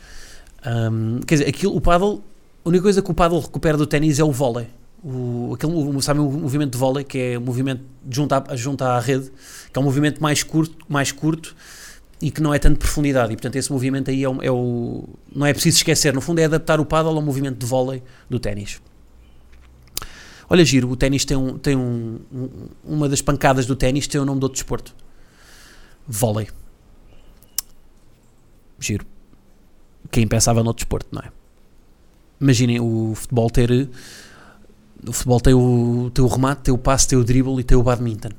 Ahm, 0.66 1.20
quer 1.26 1.36
dizer, 1.36 1.48
aquilo, 1.48 1.74
o 1.74 1.80
paddle, 1.80 2.22
a 2.66 2.70
única 2.70 2.84
coisa 2.84 3.02
que 3.02 3.10
o 3.10 3.14
paddle 3.14 3.40
recupera 3.40 3.78
do 3.78 3.88
ténis 3.88 4.20
é 4.20 4.24
o 4.26 4.32
vôlei. 4.32 4.68
O, 5.04 5.52
aquele, 5.54 5.72
o- 5.74 6.02
sabem 6.02 6.22
o 6.22 6.30
movimento 6.30 6.72
de 6.74 6.78
vôlei, 6.78 7.04
que 7.06 7.18
é 7.18 7.38
o 7.38 7.42
movimento 7.42 7.82
de 8.06 8.16
junto 8.16 8.34
à, 8.34 8.56
junto 8.56 8.84
à 8.84 9.00
rede, 9.00 9.32
que 9.72 9.78
é 9.78 9.80
um 9.80 9.84
movimento 9.86 10.22
mais 10.22 10.44
curto, 10.44 10.76
mais 10.90 11.12
curto 11.12 11.56
e 12.22 12.30
que 12.30 12.42
não 12.42 12.54
é 12.54 12.60
tanto 12.60 12.74
de 12.74 12.80
profundidade. 12.80 13.32
E 13.32 13.36
portanto 13.38 13.56
esse 13.56 13.72
movimento 13.72 14.10
aí 14.12 14.24
é 14.24 14.30
o, 14.30 14.42
é 14.42 14.52
o- 14.52 15.08
não 15.34 15.46
é 15.46 15.54
preciso 15.54 15.78
esquecer. 15.78 16.14
No 16.14 16.20
fundo 16.20 16.40
é 16.40 16.46
adaptar 16.46 16.80
o 16.82 16.86
paddle 16.86 17.16
ao 17.16 17.22
movimento 17.22 17.58
de 17.58 17.66
vôlei 17.66 18.04
do 18.30 18.40
ténis. 18.40 18.82
Olha, 20.50 20.66
giro, 20.66 20.90
o 20.90 20.96
ténis 20.98 21.24
tem, 21.24 21.38
um, 21.38 21.58
tem 21.58 21.76
um, 21.78 22.20
um- 22.34 22.50
uma 22.84 23.08
das 23.08 23.22
pancadas 23.22 23.66
do 23.66 23.76
ténis 23.76 24.06
tem 24.08 24.20
o 24.20 24.26
nome 24.26 24.40
do 24.40 24.44
outro 24.46 24.56
desporto. 24.56 24.94
Vôlei. 26.08 26.48
Giro. 28.80 29.06
Quem 30.12 30.28
pensava 30.28 30.62
no 30.62 30.68
outro 30.70 30.84
desporto, 30.84 31.08
não 31.12 31.22
é? 31.22 31.32
Imaginem 32.42 32.80
o 32.80 33.14
futebol 33.16 33.50
ter. 33.50 33.90
O 35.08 35.14
futebol 35.14 35.40
tem 35.40 35.54
o, 35.54 36.12
tem 36.14 36.24
o 36.24 36.28
remate, 36.28 36.62
tem 36.64 36.74
o 36.74 36.78
passe, 36.78 37.08
tem 37.08 37.18
o 37.18 37.24
dribble 37.24 37.60
e 37.60 37.64
tem 37.64 37.78
o 37.78 37.84
badminton. 37.84 38.32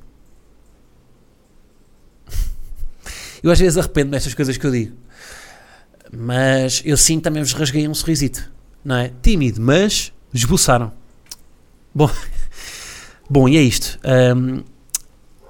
Eu 3.43 3.51
às 3.51 3.59
vezes 3.59 3.79
arrependo 3.79 4.11
destas 4.11 4.35
coisas 4.35 4.57
que 4.57 4.67
eu 4.67 4.71
digo. 4.71 4.97
Mas 6.13 6.83
eu 6.85 6.97
sim 6.97 7.21
também 7.21 7.43
vos 7.43 7.53
rasguei 7.53 7.87
um 7.87 7.95
sorrisito. 7.95 8.51
Não 8.85 8.97
é? 8.97 9.13
Tímido, 9.23 9.61
mas 9.61 10.13
esboçaram. 10.35 10.93
Bom, 11.95 12.11
bom 13.31 13.49
e 13.49 13.57
é 13.57 13.63
isto. 13.63 13.99
Ahm, 14.03 14.65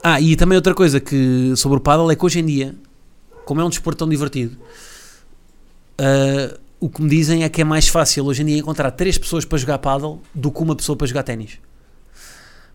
ah, 0.02 0.20
e 0.20 0.36
também 0.36 0.56
outra 0.56 0.74
coisa 0.74 1.00
que 1.00 1.54
sobre 1.56 1.78
o 1.78 1.80
paddle 1.80 2.10
é 2.10 2.16
que 2.16 2.24
hoje 2.24 2.40
em 2.40 2.46
dia, 2.46 2.74
como 3.44 3.60
é 3.60 3.64
um 3.64 3.70
desporto 3.70 3.98
tão 3.98 4.08
divertido, 4.08 4.56
ah, 5.98 6.58
o 6.80 6.88
que 6.88 7.02
me 7.02 7.10
dizem 7.10 7.44
é 7.44 7.48
que 7.48 7.60
é 7.60 7.64
mais 7.64 7.86
fácil 7.86 8.24
hoje 8.24 8.42
em 8.42 8.46
dia 8.46 8.58
encontrar 8.58 8.90
três 8.90 9.18
pessoas 9.18 9.44
para 9.44 9.58
jogar 9.58 9.78
paddle 9.78 10.20
do 10.34 10.50
que 10.50 10.60
uma 10.62 10.74
pessoa 10.74 10.96
para 10.96 11.06
jogar 11.06 11.22
ténis. 11.22 11.58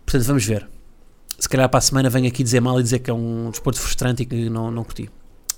Portanto, 0.06 0.24
vamos 0.26 0.44
ver. 0.44 0.68
Se 1.38 1.48
calhar 1.48 1.68
para 1.68 1.78
a 1.78 1.82
semana 1.82 2.08
venho 2.08 2.28
aqui 2.28 2.42
dizer 2.42 2.60
mal 2.60 2.78
e 2.78 2.82
dizer 2.82 3.00
que 3.00 3.10
é 3.10 3.14
um 3.14 3.50
desporto 3.50 3.80
frustrante 3.80 4.22
e 4.22 4.26
que 4.26 4.48
não, 4.48 4.70
não 4.70 4.84
curti. 4.84 5.10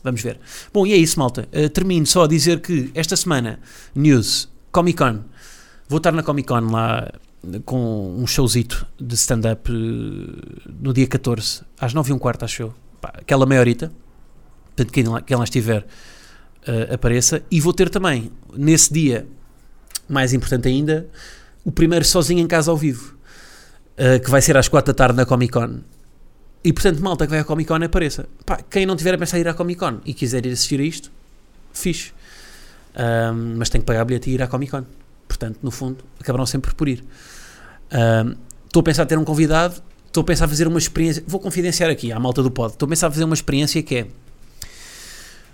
Vamos 0.03 0.23
ver. 0.23 0.41
Bom, 0.73 0.87
e 0.87 0.93
é 0.93 0.97
isso, 0.97 1.19
malta. 1.19 1.47
Uh, 1.53 1.69
termino 1.69 2.07
só 2.07 2.25
a 2.25 2.27
dizer 2.27 2.61
que 2.61 2.91
esta 2.95 3.17
semana, 3.17 3.61
news, 3.95 4.49
Comic 4.73 4.97
Con. 4.97 5.21
Vou 5.87 5.99
estar 5.99 6.13
na 6.13 6.23
Comic 6.23 6.49
Con 6.49 6.71
lá 6.71 7.13
com 7.65 8.17
um 8.19 8.27
showzito 8.27 8.87
de 8.99 9.15
stand-up 9.15 9.71
uh, 9.71 9.75
no 10.81 10.93
dia 10.95 11.07
14, 11.07 11.63
às 11.79 11.93
9 11.93 12.11
e 12.11 12.15
um 12.15 12.19
quarto, 12.19 12.45
acho 12.45 12.63
eu. 12.63 12.75
Pá, 13.01 13.13
aquela 13.15 13.45
meia 13.45 13.61
horita. 13.61 13.93
Portanto, 14.69 14.93
quem 14.93 15.05
lá, 15.05 15.21
quem 15.21 15.37
lá 15.37 15.45
estiver 15.45 15.87
uh, 16.67 16.95
apareça. 16.95 17.43
E 17.51 17.61
vou 17.61 17.73
ter 17.73 17.89
também, 17.91 18.31
nesse 18.55 18.93
dia, 18.93 19.27
mais 20.09 20.33
importante 20.33 20.69
ainda, 20.69 21.07
o 21.65 21.71
primeiro 21.71 22.05
sozinho 22.05 22.41
em 22.41 22.47
casa 22.47 22.71
ao 22.71 22.77
vivo. 22.77 23.17
Uh, 23.99 24.21
que 24.23 24.31
vai 24.31 24.41
ser 24.41 24.57
às 24.57 24.69
4 24.69 24.93
da 24.93 24.97
tarde 24.97 25.17
na 25.17 25.27
Comic 25.27 25.53
Con. 25.53 25.81
E 26.63 26.73
portanto, 26.73 27.01
malta 27.01 27.27
que 27.27 27.31
vai 27.31 27.41
à 27.41 27.45
Comic 27.45 27.69
Con 27.69 27.83
apareça. 27.83 28.27
Pá, 28.47 28.61
quem 28.71 28.87
não 28.87 28.97
tiver 28.97 29.15
a 29.15 29.19
pensar 29.19 29.39
em 29.39 29.41
ir 29.41 29.49
à 29.49 29.55
Comic 29.55 29.81
Con 29.81 30.01
e 30.05 30.15
quiser 30.15 30.47
ir 30.47 30.53
assistir 30.53 30.81
a 30.81 30.85
isto, 30.85 31.11
fixe. 31.73 32.13
Um, 32.97 33.57
mas 33.59 33.69
tem 33.69 33.81
que 33.81 33.87
pagar 33.87 34.05
bilhete 34.05 34.31
e 34.31 34.35
ir 34.35 34.43
à 34.43 34.47
Comic 34.47 34.71
Con. 34.71 34.85
Portanto, 35.27 35.59
no 35.63 35.71
fundo, 35.71 36.05
acabarão 36.21 36.47
sempre 36.47 36.75
por 36.75 36.89
ir. 36.89 37.05
Um, 37.93 38.49
Estou 38.69 38.81
a 38.81 38.83
pensar 38.83 39.07
ter 39.07 39.19
um 39.19 39.25
convidado, 39.25 39.81
estou 40.07 40.21
a 40.21 40.25
pensar 40.25 40.47
fazer 40.47 40.69
uma 40.69 40.79
experiência. 40.79 41.25
Vou 41.27 41.41
confidenciar 41.41 41.91
aqui 41.91 42.13
à 42.13 42.21
malta 42.21 42.43
do 42.43 42.51
pod. 42.51 42.73
Estou 42.73 42.87
a 42.87 42.91
pensar 42.91 43.11
fazer 43.11 43.25
uma 43.25 43.35
experiência 43.35 43.83
que 43.83 43.97
é 43.97 44.07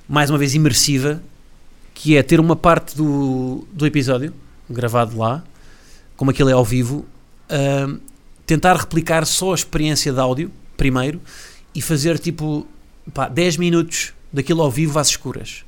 mais 0.08 0.30
uma 0.30 0.38
vez 0.38 0.54
imersiva, 0.54 1.22
que 1.94 2.16
é 2.16 2.22
ter 2.22 2.40
uma 2.40 2.56
parte 2.56 2.96
do, 2.96 3.66
do 3.72 3.86
episódio 3.86 4.34
gravado 4.68 5.16
lá, 5.16 5.42
como 6.16 6.30
aquilo 6.30 6.50
é 6.50 6.52
ao 6.52 6.64
vivo, 6.64 7.06
um, 7.50 7.98
tentar 8.46 8.76
replicar 8.76 9.24
só 9.26 9.52
a 9.52 9.54
experiência 9.54 10.12
de 10.12 10.20
áudio 10.20 10.50
primeiro 10.76 11.20
e 11.74 11.80
fazer 11.80 12.18
tipo 12.18 12.66
pá, 13.12 13.28
10 13.28 13.56
minutos 13.56 14.12
daquilo 14.32 14.62
ao 14.62 14.70
vivo 14.70 14.98
às 14.98 15.08
escuras. 15.08 15.64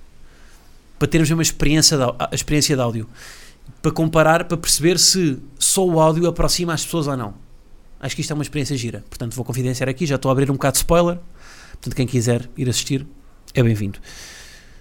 Para 0.99 1.09
termos 1.09 1.31
uma 1.31 1.43
experiência 1.43 1.97
de, 1.97 2.03
a 2.03 2.31
experiência 2.33 2.75
de 2.75 2.83
áudio. 2.83 3.09
Para 3.83 3.91
comparar, 3.91 4.45
para 4.45 4.57
perceber 4.57 4.99
se 4.99 5.39
só 5.59 5.85
o 5.87 6.01
áudio 6.01 6.27
aproxima 6.27 6.73
as 6.73 6.85
pessoas 6.85 7.07
ou 7.07 7.17
não. 7.17 7.35
Acho 8.01 8.15
que 8.15 8.21
isto 8.21 8.31
é 8.31 8.35
uma 8.35 8.43
experiência 8.43 8.77
gira. 8.77 9.05
Portanto 9.09 9.35
vou 9.35 9.45
confidenciar 9.45 9.89
aqui, 9.89 10.07
já 10.07 10.17
estou 10.17 10.31
a 10.31 10.33
abrir 10.33 10.51
um 10.51 10.55
bocado 10.55 10.75
de 10.75 10.79
spoiler. 10.79 11.19
Portanto 11.73 11.95
quem 11.95 12.07
quiser 12.07 12.49
ir 12.57 12.69
assistir 12.69 13.07
é 13.57 13.63
bem-vindo 13.63 13.99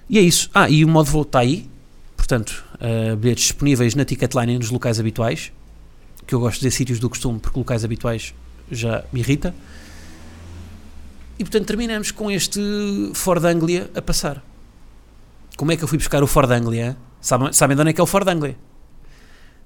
e 0.07 0.19
é 0.19 0.21
isso, 0.21 0.49
ah 0.53 0.69
e 0.69 0.85
o 0.85 0.87
modo 0.87 1.09
voo 1.09 1.23
está 1.23 1.39
aí 1.39 1.67
portanto, 2.15 2.63
uh, 2.75 3.15
bilhetes 3.15 3.45
disponíveis 3.45 3.95
na 3.95 4.05
Ticketline 4.05 4.57
nos 4.57 4.69
locais 4.69 4.99
habituais 4.99 5.51
que 6.25 6.33
eu 6.33 6.39
gosto 6.39 6.55
de 6.55 6.59
dizer 6.65 6.71
sítios 6.71 6.99
do 6.99 7.09
costume 7.09 7.39
porque 7.39 7.57
locais 7.57 7.83
habituais 7.85 8.33
já 8.71 9.03
me 9.13 9.19
irrita. 9.19 9.53
E 11.37 11.43
portanto 11.43 11.67
terminamos 11.67 12.11
com 12.11 12.31
este 12.31 12.59
Ford 13.13 13.43
Anglia 13.43 13.89
a 13.93 14.01
passar. 14.01 14.43
Como 15.57 15.71
é 15.71 15.77
que 15.77 15.83
eu 15.83 15.87
fui 15.87 15.97
buscar 15.97 16.23
o 16.23 16.27
Ford 16.27 16.49
Anglia? 16.49 16.97
Sabem, 17.21 17.51
sabem 17.53 17.75
de 17.75 17.81
onde 17.81 17.91
é 17.91 17.93
que 17.93 18.01
é 18.01 18.03
o 18.03 18.07
Ford 18.07 18.27
Anglia? 18.27 18.57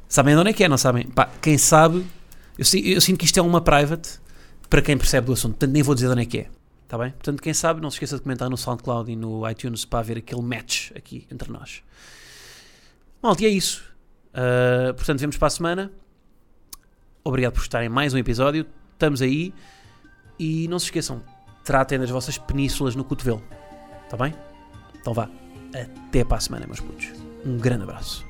Sabem 0.07 0.33
de 0.33 0.41
onde 0.41 0.49
é 0.49 0.53
que 0.53 0.63
é, 0.63 0.67
não 0.67 0.77
sabem? 0.77 1.07
Pá, 1.07 1.29
quem 1.41 1.57
sabe, 1.57 2.05
eu, 2.57 2.65
eu, 2.83 3.01
sinto 3.01 3.17
que 3.17 3.25
isto 3.25 3.39
é 3.39 3.41
uma 3.41 3.61
private 3.61 4.19
para 4.69 4.81
quem 4.81 4.97
percebe 4.97 5.27
do 5.27 5.33
assunto, 5.33 5.53
portanto 5.53 5.71
nem 5.71 5.83
vou 5.83 5.93
dizer 5.93 6.07
de 6.07 6.13
onde 6.13 6.21
é 6.23 6.25
que 6.25 6.37
é. 6.39 6.47
Está 6.89 6.97
bem? 6.97 7.11
Portanto, 7.11 7.39
quem 7.43 7.53
sabe, 7.53 7.79
não 7.79 7.91
se 7.91 7.97
esqueça 7.97 8.15
de 8.15 8.23
comentar 8.23 8.49
no 8.49 8.57
SoundCloud 8.57 9.11
e 9.11 9.15
no 9.15 9.47
iTunes 9.47 9.85
para 9.85 10.01
ver 10.01 10.17
aquele 10.17 10.41
match 10.41 10.89
aqui 10.95 11.27
entre 11.31 11.51
nós. 11.51 11.83
Malta, 13.21 13.43
e 13.43 13.45
é 13.45 13.49
isso. 13.49 13.83
Uh, 14.33 14.91
portanto, 14.95 15.19
vemos 15.19 15.37
para 15.37 15.49
a 15.49 15.51
semana. 15.51 15.91
Obrigado 17.23 17.53
por 17.53 17.61
estarem 17.61 17.85
em 17.85 17.89
mais 17.91 18.15
um 18.15 18.17
episódio. 18.17 18.65
Estamos 18.93 19.21
aí. 19.21 19.53
E 20.39 20.67
não 20.67 20.79
se 20.79 20.85
esqueçam, 20.85 21.21
tratem 21.63 21.99
das 21.99 22.09
vossas 22.09 22.39
penínsulas 22.39 22.95
no 22.95 23.03
cotovelo. 23.03 23.43
Está 24.05 24.17
bem? 24.17 24.33
Então 24.99 25.13
vá. 25.13 25.29
Até 26.07 26.23
para 26.23 26.37
a 26.37 26.41
semana, 26.41 26.65
meus 26.65 26.79
putos. 26.79 27.11
Um 27.45 27.59
grande 27.59 27.83
abraço. 27.83 28.25